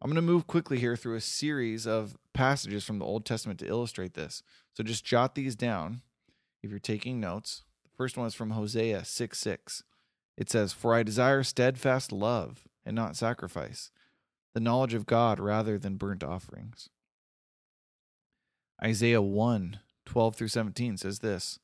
[0.00, 3.60] I'm going to move quickly here through a series of passages from the Old Testament
[3.60, 4.42] to illustrate this.
[4.74, 6.00] So just jot these down
[6.62, 7.62] if you're taking notes.
[7.84, 9.84] The first one is from Hosea 6 6.
[10.36, 13.92] It says, For I desire steadfast love and not sacrifice,
[14.54, 16.88] the knowledge of God rather than burnt offerings.
[18.82, 21.60] Isaiah 1 12 through 17 says this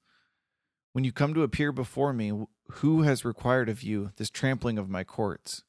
[0.93, 2.32] when you come to appear before me,
[2.70, 5.64] who has required of you this trampling of my courts?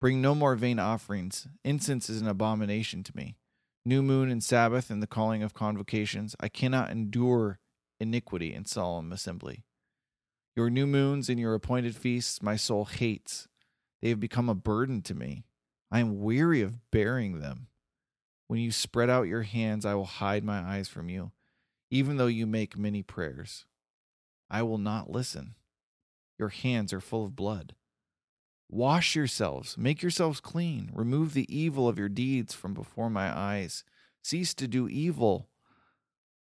[0.00, 1.46] Bring no more vain offerings.
[1.64, 3.36] Incense is an abomination to me.
[3.84, 6.34] New moon and Sabbath and the calling of convocations.
[6.40, 7.58] I cannot endure
[7.98, 9.64] iniquity in solemn assembly.
[10.56, 13.46] Your new moons and your appointed feasts my soul hates.
[14.02, 15.44] They have become a burden to me.
[15.90, 17.68] I am weary of bearing them.
[18.48, 21.32] When you spread out your hands, I will hide my eyes from you,
[21.90, 23.64] even though you make many prayers.
[24.50, 25.54] I will not listen.
[26.38, 27.74] Your hands are full of blood.
[28.68, 33.84] Wash yourselves, make yourselves clean, remove the evil of your deeds from before my eyes.
[34.22, 35.48] Cease to do evil,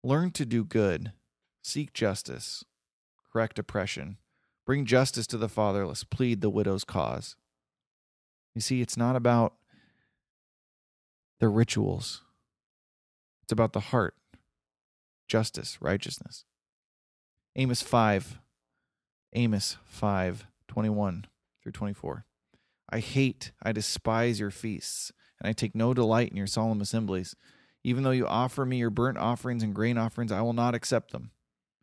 [0.04, 1.14] learn to do good,
[1.62, 2.66] seek justice,
[3.32, 4.18] correct oppression,
[4.66, 7.36] bring justice to the fatherless, plead the widow's cause.
[8.56, 9.54] You see, it's not about
[11.40, 12.24] the rituals,
[13.44, 14.16] it's about the heart,
[15.28, 16.46] justice, righteousness.
[17.60, 18.38] Amos 5,
[19.34, 21.26] Amos 5, 21
[21.64, 22.26] through 24.
[22.92, 27.36] I hate, I despise your feasts, and I take no delight in your solemn assemblies.
[27.84, 31.12] Even though you offer me your burnt offerings and grain offerings, I will not accept
[31.12, 31.32] them.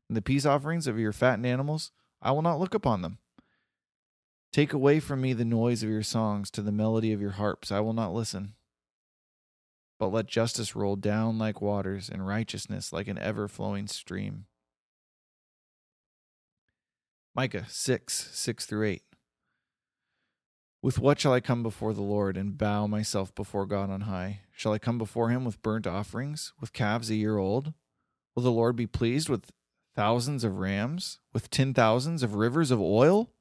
[0.08, 1.90] And the peace offerings of your fattened animals,
[2.22, 3.18] I will not look upon them.
[4.52, 7.72] Take away from me the noise of your songs to the melody of your harps,
[7.72, 8.54] I will not listen.
[9.98, 14.46] But let justice roll down like waters and righteousness like an ever flowing stream.
[17.36, 19.02] Micah 6, 6 through 8.
[20.80, 24.42] With what shall I come before the Lord and bow myself before God on high?
[24.52, 27.72] Shall I come before him with burnt offerings, with calves a year old?
[28.36, 29.50] Will the Lord be pleased with
[29.96, 33.32] thousands of rams, with ten thousands of rivers of oil?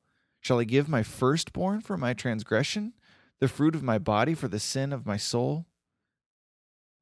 [0.41, 2.93] Shall I give my firstborn for my transgression,
[3.39, 5.67] the fruit of my body for the sin of my soul?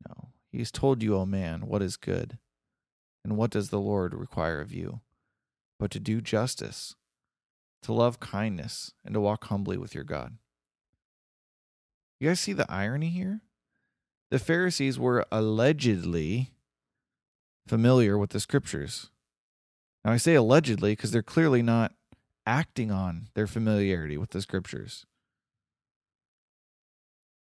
[0.09, 2.37] No, he has told you, O man, what is good.
[3.23, 4.99] And what does the Lord require of you?
[5.81, 6.95] But to do justice,
[7.81, 10.37] to love kindness, and to walk humbly with your God.
[12.19, 13.41] You guys see the irony here?
[14.29, 16.51] The Pharisees were allegedly
[17.67, 19.09] familiar with the scriptures.
[20.05, 21.93] Now, I say allegedly because they're clearly not
[22.45, 25.07] acting on their familiarity with the scriptures.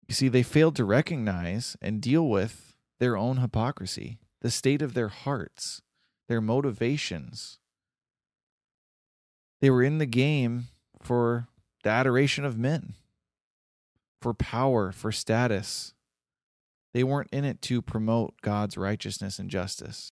[0.07, 4.93] You see, they failed to recognize and deal with their own hypocrisy, the state of
[4.93, 5.81] their hearts
[6.27, 7.57] their motivations.
[9.61, 10.67] They were in the game
[11.01, 11.47] for
[11.83, 12.93] the adoration of men,
[14.21, 15.93] for power, for status.
[16.93, 20.11] They weren't in it to promote God's righteousness and justice.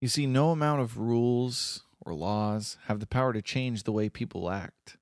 [0.00, 4.08] You see, no amount of rules or laws have the power to change the way
[4.08, 4.96] people act.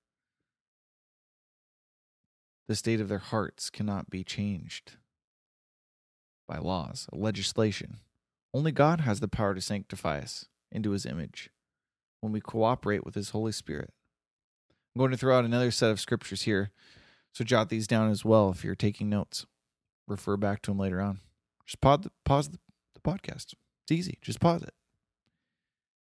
[2.68, 4.92] The state of their hearts cannot be changed
[6.48, 7.98] by laws, legislation.
[8.52, 11.50] Only God has the power to sanctify us into his image
[12.26, 13.90] when we cooperate with his Holy Spirit.
[14.92, 16.72] I'm going to throw out another set of scriptures here,
[17.32, 19.46] so jot these down as well if you're taking notes.
[20.08, 21.20] Refer back to them later on.
[21.64, 22.58] Just pause the, pause the,
[22.94, 23.54] the podcast.
[23.84, 24.18] It's easy.
[24.22, 24.74] Just pause it.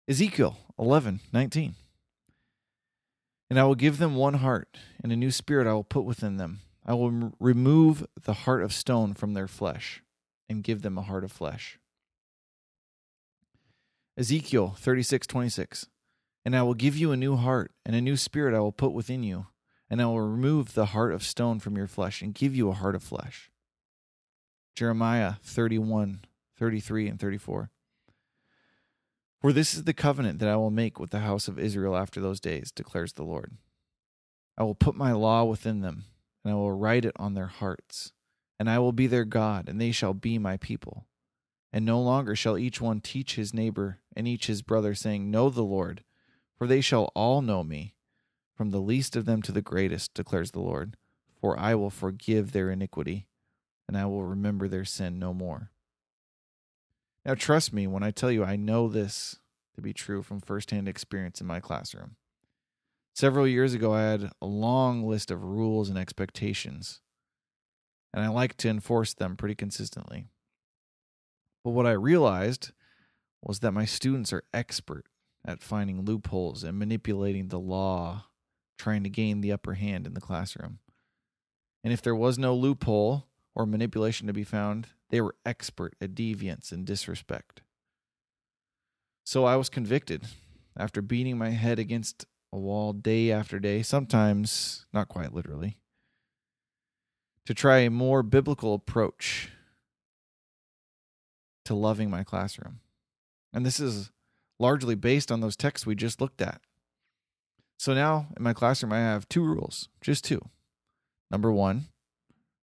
[0.07, 1.76] Ezekiel 11, 19.
[3.49, 6.38] And I will give them one heart, and a new spirit I will put within
[6.38, 6.61] them.
[6.86, 10.01] I will remove the heart of stone from their flesh,
[10.47, 11.80] and give them a heart of flesh.
[14.17, 15.88] Ezekiel 36, 26.
[16.46, 18.91] And I will give you a new heart, and a new spirit I will put
[18.91, 19.48] within you,
[19.89, 22.74] and I will remove the heart of stone from your flesh, and give you a
[22.74, 23.50] heart of flesh.
[24.76, 26.22] Jeremiah 31,
[26.58, 27.70] 33, and 34.
[29.39, 32.22] For this is the covenant that I will make with the house of Israel after
[32.22, 33.58] those days, declares the Lord.
[34.58, 36.06] I will put my law within them,
[36.44, 38.14] and I will write it on their hearts,
[38.60, 41.08] and I will be their God, and they shall be my people.
[41.72, 45.50] And no longer shall each one teach his neighbor and each his brother, saying, Know
[45.50, 46.04] the Lord,
[46.58, 47.95] for they shall all know me,
[48.56, 50.97] from the least of them to the greatest, declares the Lord.
[51.39, 53.28] For I will forgive their iniquity,
[53.88, 55.72] and I will remember their sin no more.
[57.26, 59.39] Now, trust me when I tell you I know this
[59.76, 62.16] to be true from firsthand experience in my classroom.
[63.16, 67.01] Several years ago, I had a long list of rules and expectations,
[68.14, 70.28] and I like to enforce them pretty consistently.
[71.64, 72.72] But what I realized
[73.41, 75.06] was that my students are expert
[75.46, 78.26] at finding loopholes and manipulating the law,
[78.78, 80.80] trying to gain the upper hand in the classroom.
[81.84, 86.16] And if there was no loophole or manipulation to be found, they were expert at
[86.16, 87.62] deviance and disrespect.
[89.26, 90.24] So I was convicted
[90.78, 95.78] after beating my head against a wall day after day, sometimes not quite literally,
[97.46, 99.50] to try a more biblical approach
[101.66, 102.80] to loving my classroom.
[103.54, 104.12] And this is
[104.64, 106.61] largely based on those texts we just looked at.
[107.78, 110.39] So now in my classroom, I have two rules, just two.
[111.30, 111.88] Number one,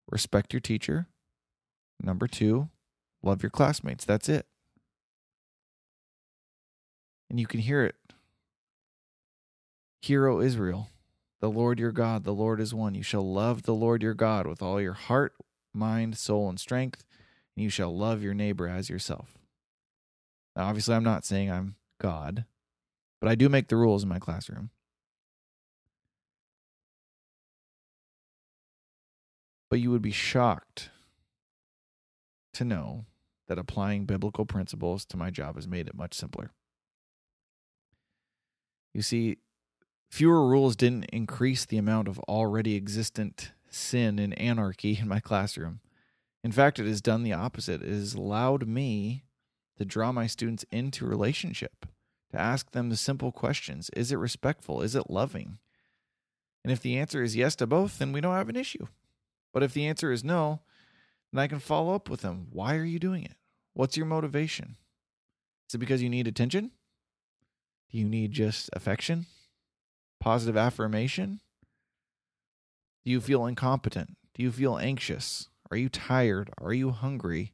[0.09, 1.07] respect your teacher.
[2.01, 2.69] Number two,
[3.21, 4.05] love your classmates.
[4.05, 4.45] That's it.
[7.29, 7.95] And you can hear it.
[10.01, 10.87] Hear, O Israel,
[11.41, 12.95] the Lord your God, the Lord is one.
[12.95, 15.33] You shall love the Lord your God with all your heart,
[15.73, 17.03] mind, soul, and strength,
[17.57, 19.37] and you shall love your neighbor as yourself.
[20.55, 22.45] Now, obviously, I'm not saying I'm God,
[23.21, 24.71] but I do make the rules in my classroom.
[29.69, 30.89] But you would be shocked
[32.53, 33.05] to know
[33.47, 36.51] that applying biblical principles to my job has made it much simpler.
[38.93, 39.37] You see,
[40.09, 45.79] fewer rules didn't increase the amount of already existent sin and anarchy in my classroom.
[46.43, 47.81] In fact, it has done the opposite.
[47.81, 49.23] It has allowed me
[49.79, 51.85] to draw my students into relationship,
[52.31, 54.81] to ask them the simple questions Is it respectful?
[54.81, 55.57] Is it loving?
[56.63, 58.87] And if the answer is yes to both, then we don't have an issue.
[59.53, 60.59] But if the answer is no,
[61.31, 62.47] then I can follow up with them.
[62.51, 63.35] Why are you doing it?
[63.73, 64.75] What's your motivation?
[65.69, 66.71] Is it because you need attention?
[67.89, 69.27] Do you need just affection?
[70.19, 71.39] Positive affirmation?
[73.05, 74.17] Do you feel incompetent?
[74.33, 75.47] Do you feel anxious?
[75.71, 76.49] Are you tired?
[76.57, 77.53] Are you hungry?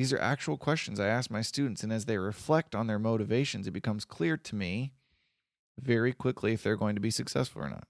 [0.00, 3.66] These are actual questions I ask my students, and as they reflect on their motivations,
[3.66, 4.94] it becomes clear to me
[5.78, 7.86] very quickly if they're going to be successful or not.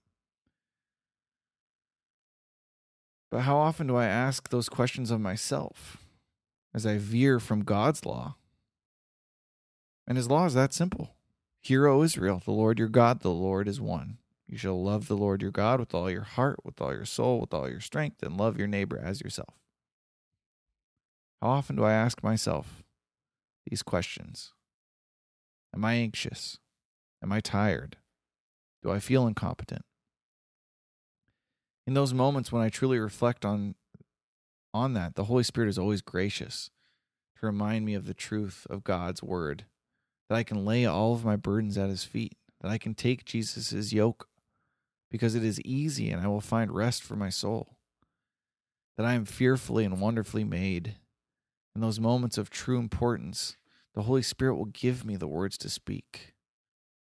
[3.31, 5.99] But how often do I ask those questions of myself
[6.75, 8.35] as I veer from God's law?
[10.05, 11.15] And his law is that simple
[11.61, 14.19] Hear, O Israel, the Lord your God, the Lord is one.
[14.49, 17.39] You shall love the Lord your God with all your heart, with all your soul,
[17.41, 19.60] with all your strength, and love your neighbor as yourself.
[21.41, 22.83] How often do I ask myself
[23.69, 24.53] these questions?
[25.75, 26.59] Am I anxious?
[27.23, 27.97] Am I tired?
[28.83, 29.85] Do I feel incompetent?
[31.87, 33.75] In those moments when I truly reflect on
[34.73, 36.71] on that, the Holy Spirit is always gracious
[37.39, 39.65] to remind me of the truth of God's word,
[40.29, 43.25] that I can lay all of my burdens at his feet, that I can take
[43.25, 44.29] Jesus' yoke
[45.11, 47.75] because it is easy and I will find rest for my soul,
[48.97, 50.95] that I am fearfully and wonderfully made.
[51.75, 53.57] In those moments of true importance,
[53.95, 56.35] The Holy Spirit will give me the words to speak.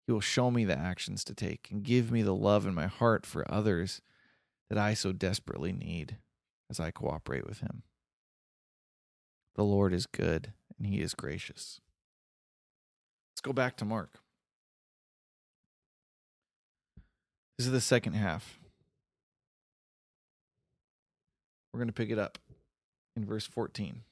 [0.07, 2.87] He will show me the actions to take and give me the love in my
[2.87, 4.01] heart for others
[4.69, 6.17] that I so desperately need
[6.71, 7.83] as I cooperate with Him.
[9.57, 11.81] The Lord is good and He is gracious.
[13.33, 14.21] Let's go back to Mark.
[17.59, 18.59] This is the second half.
[21.73, 22.39] We're going to pick it up
[23.15, 24.03] in verse 14.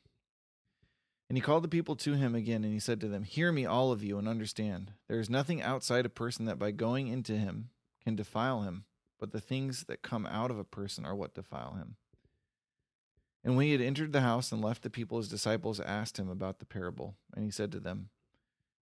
[1.29, 3.67] And he called the people to him again, and he said to them, Hear me,
[3.67, 4.93] all of you, and understand.
[5.09, 7.69] There is nothing outside a person that by going into him
[8.03, 8.85] can defile him,
[9.21, 11.97] but the things that come out of a person are what defile him.
[13.45, 16.31] And when he had entered the house and left the people, his disciples asked him
[16.31, 17.15] about the parable.
[17.35, 18.09] And he said to them,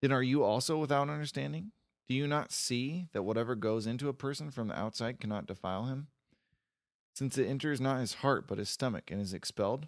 [0.01, 1.71] Then are you also without understanding?
[2.07, 5.85] Do you not see that whatever goes into a person from the outside cannot defile
[5.85, 6.07] him?
[7.13, 9.87] Since it enters not his heart, but his stomach, and is expelled?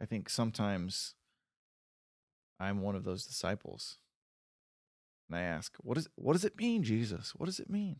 [0.00, 1.14] I think sometimes
[2.58, 3.98] I'm one of those disciples.
[5.28, 7.34] And I ask, what, is, what does it mean, Jesus?
[7.34, 7.96] What does it mean?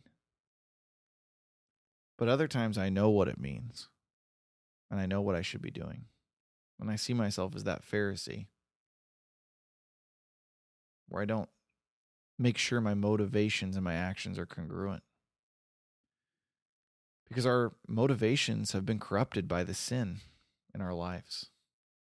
[2.17, 3.89] But other times I know what it means,
[4.89, 6.05] and I know what I should be doing.
[6.79, 8.47] And I see myself as that Pharisee,
[11.09, 11.49] where I don't
[12.37, 15.03] make sure my motivations and my actions are congruent.
[17.27, 20.19] Because our motivations have been corrupted by the sin
[20.75, 21.49] in our lives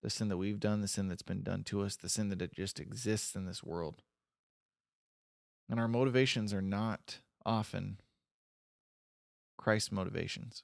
[0.02, 2.42] the sin that we've done, the sin that's been done to us, the sin that
[2.42, 4.02] it just exists in this world.
[5.70, 8.00] And our motivations are not often
[9.58, 10.64] Christ's motivations.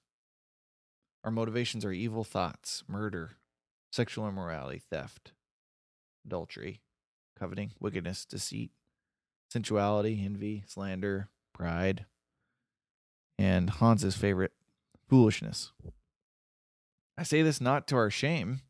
[1.24, 3.38] Our motivations are evil thoughts, murder,
[3.92, 5.34] sexual immorality, theft,
[6.26, 6.82] adultery,
[7.38, 8.72] coveting, wickedness, deceit,
[9.52, 12.06] sensuality, envy, slander, pride,
[13.38, 14.54] and Hans's favorite,
[15.08, 15.72] foolishness.
[17.18, 18.62] I say this not to our shame,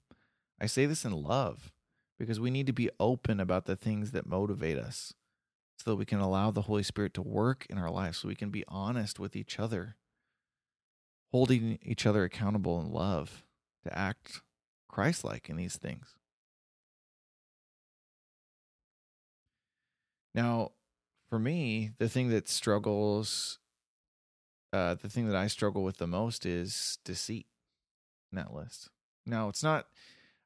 [0.60, 1.72] I say this in love
[2.18, 5.14] because we need to be open about the things that motivate us
[5.78, 8.36] so that we can allow the Holy Spirit to work in our lives, so we
[8.36, 9.96] can be honest with each other,
[11.32, 13.44] holding each other accountable in love
[13.84, 14.42] to act
[14.88, 16.16] Christ like in these things.
[20.34, 20.72] Now,
[21.30, 23.60] for me, the thing that struggles,
[24.74, 27.48] uh, the thing that I struggle with the most is deceit
[28.32, 28.90] in that list.
[29.26, 29.88] Now, it's not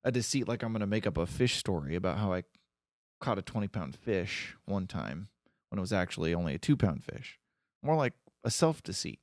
[0.04, 2.43] a deceit like I'm going to make up a fish story about how I
[3.20, 5.30] caught a 20 pound fish one time
[5.70, 7.39] when it was actually only a two pound fish.
[7.84, 9.20] More like a self deceit,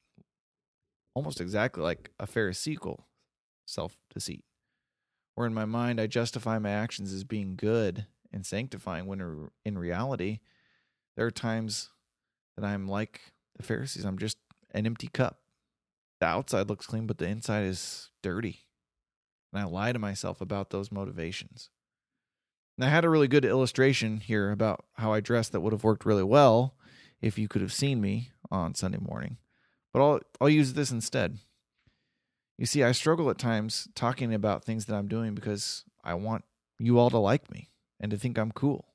[1.15, 3.07] almost exactly like a Pharisaical
[3.67, 4.45] self deceit,
[5.35, 9.79] where in my mind I justify my actions as being good and sanctifying when in
[9.79, 10.41] reality,
[11.17, 11.91] there are times
[12.57, 13.21] that I'm like
[13.57, 14.05] the Pharisees.
[14.05, 14.39] I'm just
[14.73, 15.41] an empty cup.
[16.21, 18.68] The outside looks clean, but the inside is dirty
[19.53, 21.71] and I lie to myself about those motivations.
[22.77, 25.85] And I had a really good illustration here about how I dressed that would have
[25.85, 26.75] worked really well
[27.21, 29.39] if you could have seen me on Sunday morning.
[29.93, 31.39] But I'll I'll use this instead.
[32.57, 36.45] You see, I struggle at times talking about things that I'm doing because I want
[36.79, 37.71] you all to like me
[38.01, 38.89] and to think I'm cool.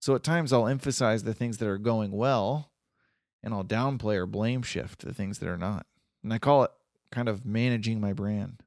[0.00, 2.72] So at times I'll emphasize the things that are going well
[3.42, 5.86] and I'll downplay or blame shift the things that are not.
[6.22, 6.70] And I call it
[7.10, 8.62] kind of managing my brand.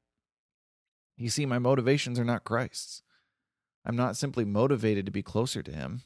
[1.22, 3.04] You see, my motivations are not Christ's.
[3.86, 6.02] I'm not simply motivated to be closer to Him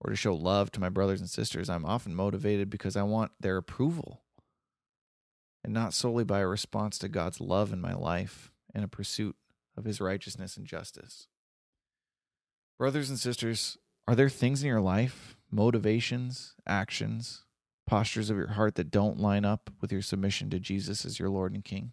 [0.00, 1.70] or to show love to my brothers and sisters.
[1.70, 4.20] I'm often motivated because I want their approval
[5.64, 9.34] and not solely by a response to God's love in my life and a pursuit
[9.78, 11.26] of His righteousness and justice.
[12.78, 17.44] Brothers and sisters, are there things in your life, motivations, actions,
[17.86, 21.30] postures of your heart that don't line up with your submission to Jesus as your
[21.30, 21.92] Lord and King?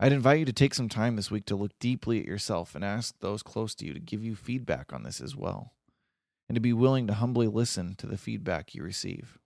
[0.00, 2.84] I'd invite you to take some time this week to look deeply at yourself and
[2.84, 5.72] ask those close to you to give you feedback on this as well,
[6.48, 9.38] and to be willing to humbly listen to the feedback you receive.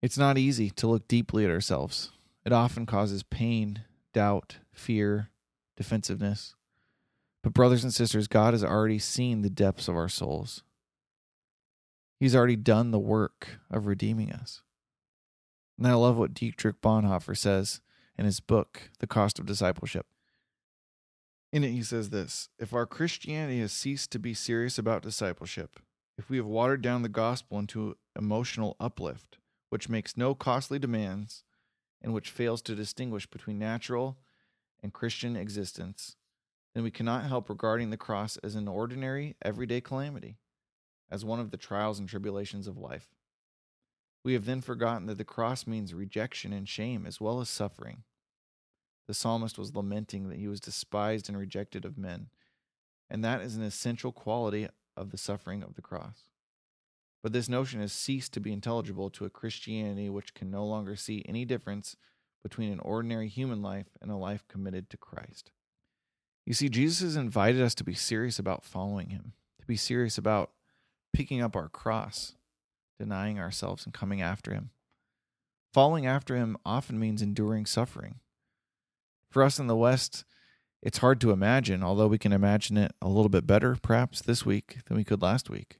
[0.00, 2.12] It's not easy to look deeply at ourselves.
[2.46, 3.82] It often causes pain,
[4.14, 5.28] doubt, fear,
[5.76, 6.54] defensiveness.
[7.42, 10.62] But, brothers and sisters, God has already seen the depths of our souls.
[12.18, 14.62] He's already done the work of redeeming us.
[15.78, 17.80] And I love what Dietrich Bonhoeffer says
[18.18, 20.06] in his book, The Cost of Discipleship.
[21.52, 25.78] In it, he says this If our Christianity has ceased to be serious about discipleship,
[26.18, 29.38] if we have watered down the gospel into emotional uplift,
[29.70, 31.44] which makes no costly demands
[32.02, 34.18] and which fails to distinguish between natural
[34.82, 36.16] and Christian existence,
[36.74, 40.38] then we cannot help regarding the cross as an ordinary, everyday calamity,
[41.10, 43.08] as one of the trials and tribulations of life.
[44.24, 48.02] We have then forgotten that the cross means rejection and shame as well as suffering.
[49.06, 52.28] The psalmist was lamenting that he was despised and rejected of men,
[53.08, 56.24] and that is an essential quality of the suffering of the cross.
[57.22, 60.94] But this notion has ceased to be intelligible to a Christianity which can no longer
[60.94, 61.96] see any difference
[62.42, 65.50] between an ordinary human life and a life committed to Christ.
[66.46, 70.16] You see, Jesus has invited us to be serious about following him, to be serious
[70.16, 70.52] about
[71.12, 72.34] picking up our cross,
[72.98, 74.70] denying ourselves, and coming after him.
[75.72, 78.16] Following after him often means enduring suffering.
[79.30, 80.24] For us in the West,
[80.82, 84.46] it's hard to imagine, although we can imagine it a little bit better perhaps this
[84.46, 85.78] week than we could last week.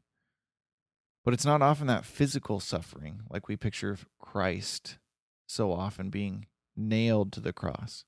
[1.24, 4.98] But it's not often that physical suffering like we picture Christ
[5.46, 6.46] so often being
[6.76, 8.04] nailed to the cross.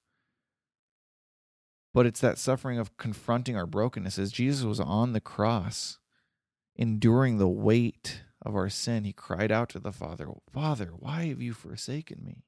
[1.92, 4.18] But it's that suffering of confronting our brokenness.
[4.18, 5.98] As Jesus was on the cross,
[6.76, 11.42] enduring the weight of our sin, he cried out to the Father, Father, why have
[11.42, 12.44] you forsaken me?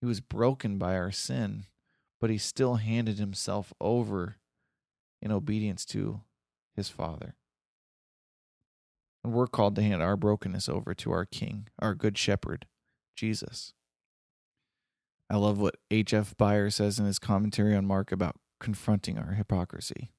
[0.00, 1.66] He was broken by our sin,
[2.20, 4.36] but he still handed himself over
[5.20, 6.22] in obedience to
[6.74, 7.36] his Father.
[9.22, 12.66] And we're called to hand our brokenness over to our King, our Good Shepherd,
[13.14, 13.72] Jesus.
[15.30, 16.36] I love what H.F.
[16.36, 20.10] Bayer says in his commentary on Mark about confronting our hypocrisy.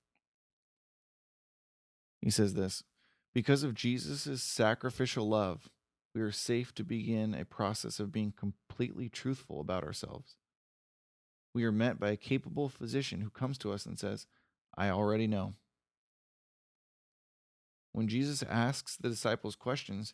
[2.21, 2.83] He says this
[3.33, 5.69] Because of Jesus' sacrificial love,
[6.13, 10.35] we are safe to begin a process of being completely truthful about ourselves.
[11.53, 14.27] We are met by a capable physician who comes to us and says,
[14.77, 15.53] I already know.
[17.91, 20.13] When Jesus asks the disciples questions,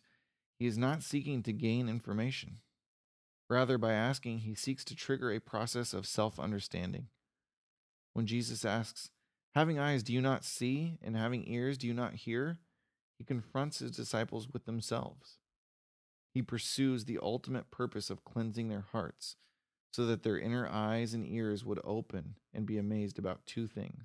[0.58, 2.58] he is not seeking to gain information.
[3.48, 7.08] Rather, by asking, he seeks to trigger a process of self understanding.
[8.12, 9.10] When Jesus asks,
[9.54, 10.98] Having eyes, do you not see?
[11.02, 12.58] And having ears, do you not hear?
[13.20, 15.36] He confronts his disciples with themselves.
[16.32, 19.36] He pursues the ultimate purpose of cleansing their hearts
[19.92, 24.04] so that their inner eyes and ears would open and be amazed about two things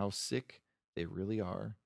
[0.00, 0.62] how sick
[0.96, 1.76] they really are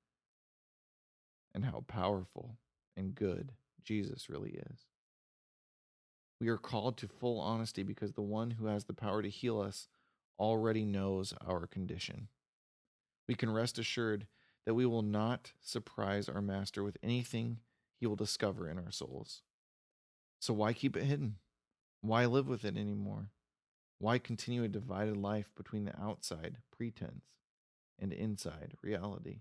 [1.55, 2.57] and how powerful
[2.97, 3.53] and good
[3.85, 4.87] Jesus really is.
[6.41, 9.61] We are called to full honesty because the one who has the power to heal
[9.61, 9.87] us
[10.39, 12.29] already knows our condition.
[13.29, 14.27] We can rest assured
[14.67, 17.61] that we will not surprise our Master with anything
[17.99, 19.43] he will discover in our souls.
[20.41, 21.37] So why keep it hidden?
[22.03, 23.31] Why live with it anymore?
[23.99, 27.25] Why continue a divided life between the outside pretense
[27.99, 29.41] and inside reality?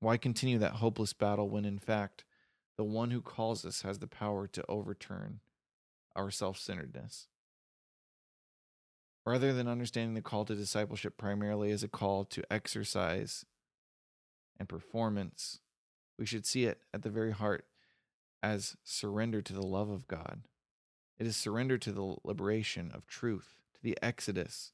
[0.00, 2.24] Why continue that hopeless battle when, in fact,
[2.76, 5.40] the one who calls us has the power to overturn
[6.16, 7.28] our self centeredness?
[9.24, 13.44] Rather than understanding the call to discipleship primarily as a call to exercise
[14.58, 15.60] and performance,
[16.18, 17.66] we should see it at the very heart
[18.42, 20.42] as surrender to the love of God.
[21.18, 24.72] It is surrender to the liberation of truth, to the exodus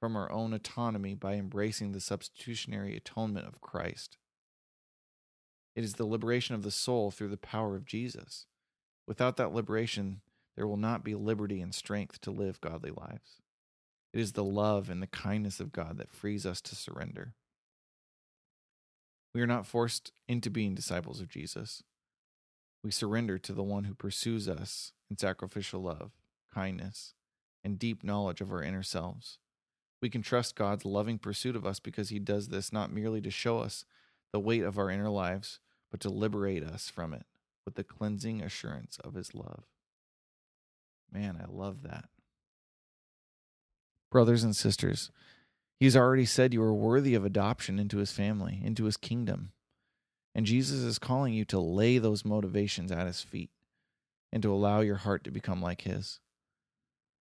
[0.00, 4.18] from our own autonomy by embracing the substitutionary atonement of Christ.
[5.76, 8.46] It is the liberation of the soul through the power of Jesus.
[9.06, 10.20] Without that liberation,
[10.56, 13.40] there will not be liberty and strength to live godly lives.
[14.14, 17.34] It is the love and the kindness of God that frees us to surrender.
[19.34, 21.82] We are not forced into being disciples of Jesus.
[22.84, 26.12] We surrender to the one who pursues us in sacrificial love,
[26.54, 27.14] kindness,
[27.64, 29.38] and deep knowledge of our inner selves.
[30.00, 33.32] We can trust God's loving pursuit of us because he does this not merely to
[33.32, 33.84] show us
[34.30, 35.58] the weight of our inner lives,
[35.90, 37.26] but to liberate us from it
[37.64, 39.64] with the cleansing assurance of his love.
[41.10, 42.10] Man, I love that.
[44.14, 45.10] Brothers and sisters,
[45.80, 49.50] he's already said you are worthy of adoption into his family, into his kingdom.
[50.36, 53.50] And Jesus is calling you to lay those motivations at his feet
[54.32, 56.20] and to allow your heart to become like his.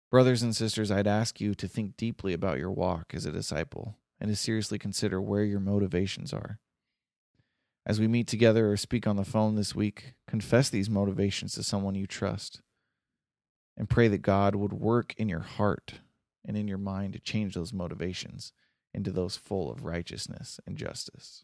[0.10, 3.98] Brothers and sisters, I'd ask you to think deeply about your walk as a disciple
[4.22, 6.62] and to seriously consider where your motivations are.
[7.86, 11.64] As we meet together or speak on the phone this week, confess these motivations to
[11.64, 12.62] someone you trust
[13.76, 15.96] and pray that God would work in your heart
[16.48, 18.54] and in your mind to change those motivations
[18.94, 21.44] into those full of righteousness and justice.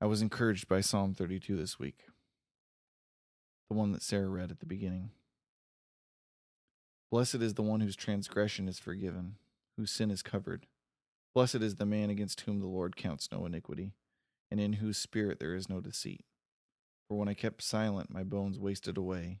[0.00, 2.06] I was encouraged by Psalm 32 this week,
[3.68, 5.10] the one that Sarah read at the beginning.
[7.10, 9.36] Blessed is the one whose transgression is forgiven,
[9.76, 10.66] whose sin is covered.
[11.34, 13.92] Blessed is the man against whom the Lord counts no iniquity,
[14.50, 16.24] and in whose spirit there is no deceit.
[17.06, 19.40] For when I kept silent, my bones wasted away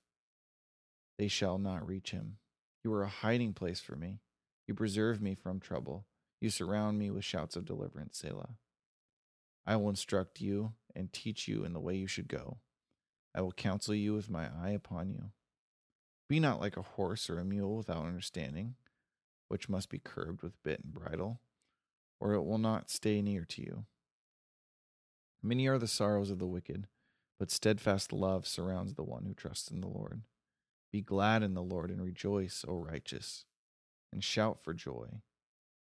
[1.21, 2.37] they shall not reach him.
[2.83, 4.21] You are a hiding place for me.
[4.65, 6.07] You preserve me from trouble.
[6.39, 8.55] You surround me with shouts of deliverance, Selah.
[9.63, 12.57] I will instruct you and teach you in the way you should go.
[13.35, 15.25] I will counsel you with my eye upon you.
[16.27, 18.73] Be not like a horse or a mule without understanding,
[19.47, 21.39] which must be curbed with bit and bridle,
[22.19, 23.85] or it will not stay near to you.
[25.43, 26.87] Many are the sorrows of the wicked,
[27.37, 30.23] but steadfast love surrounds the one who trusts in the Lord.
[30.91, 33.45] Be glad in the Lord and rejoice, O righteous,
[34.11, 35.21] and shout for joy,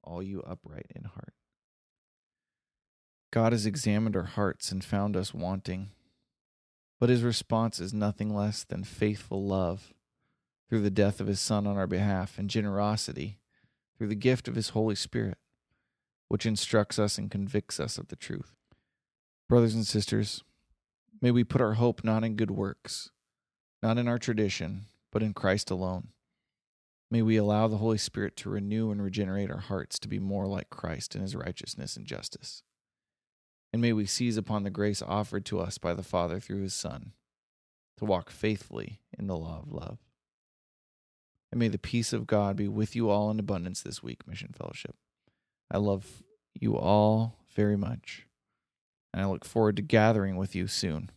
[0.03, 1.35] all you upright in heart.
[3.31, 5.91] God has examined our hearts and found us wanting,
[6.99, 9.93] but his response is nothing less than faithful love
[10.69, 13.39] through the death of his Son on our behalf and generosity
[13.99, 15.37] through the gift of his Holy Spirit,
[16.29, 18.53] which instructs us and convicts us of the truth.
[19.49, 20.43] Brothers and sisters,
[21.21, 23.11] may we put our hope not in good works,
[23.83, 26.09] not in our tradition, but in Christ alone.
[27.09, 30.47] May we allow the Holy Spirit to renew and regenerate our hearts to be more
[30.47, 32.65] like Christ in his righteousness and justice.
[33.73, 36.75] And may we seize upon the grace offered to us by the Father through his
[36.75, 37.13] Son
[37.97, 39.99] to walk faithfully in the law of love.
[41.53, 44.53] And may the peace of God be with you all in abundance this week, Mission
[44.53, 44.97] Fellowship.
[45.71, 48.27] I love you all very much,
[49.13, 51.11] and I look forward to gathering with you soon.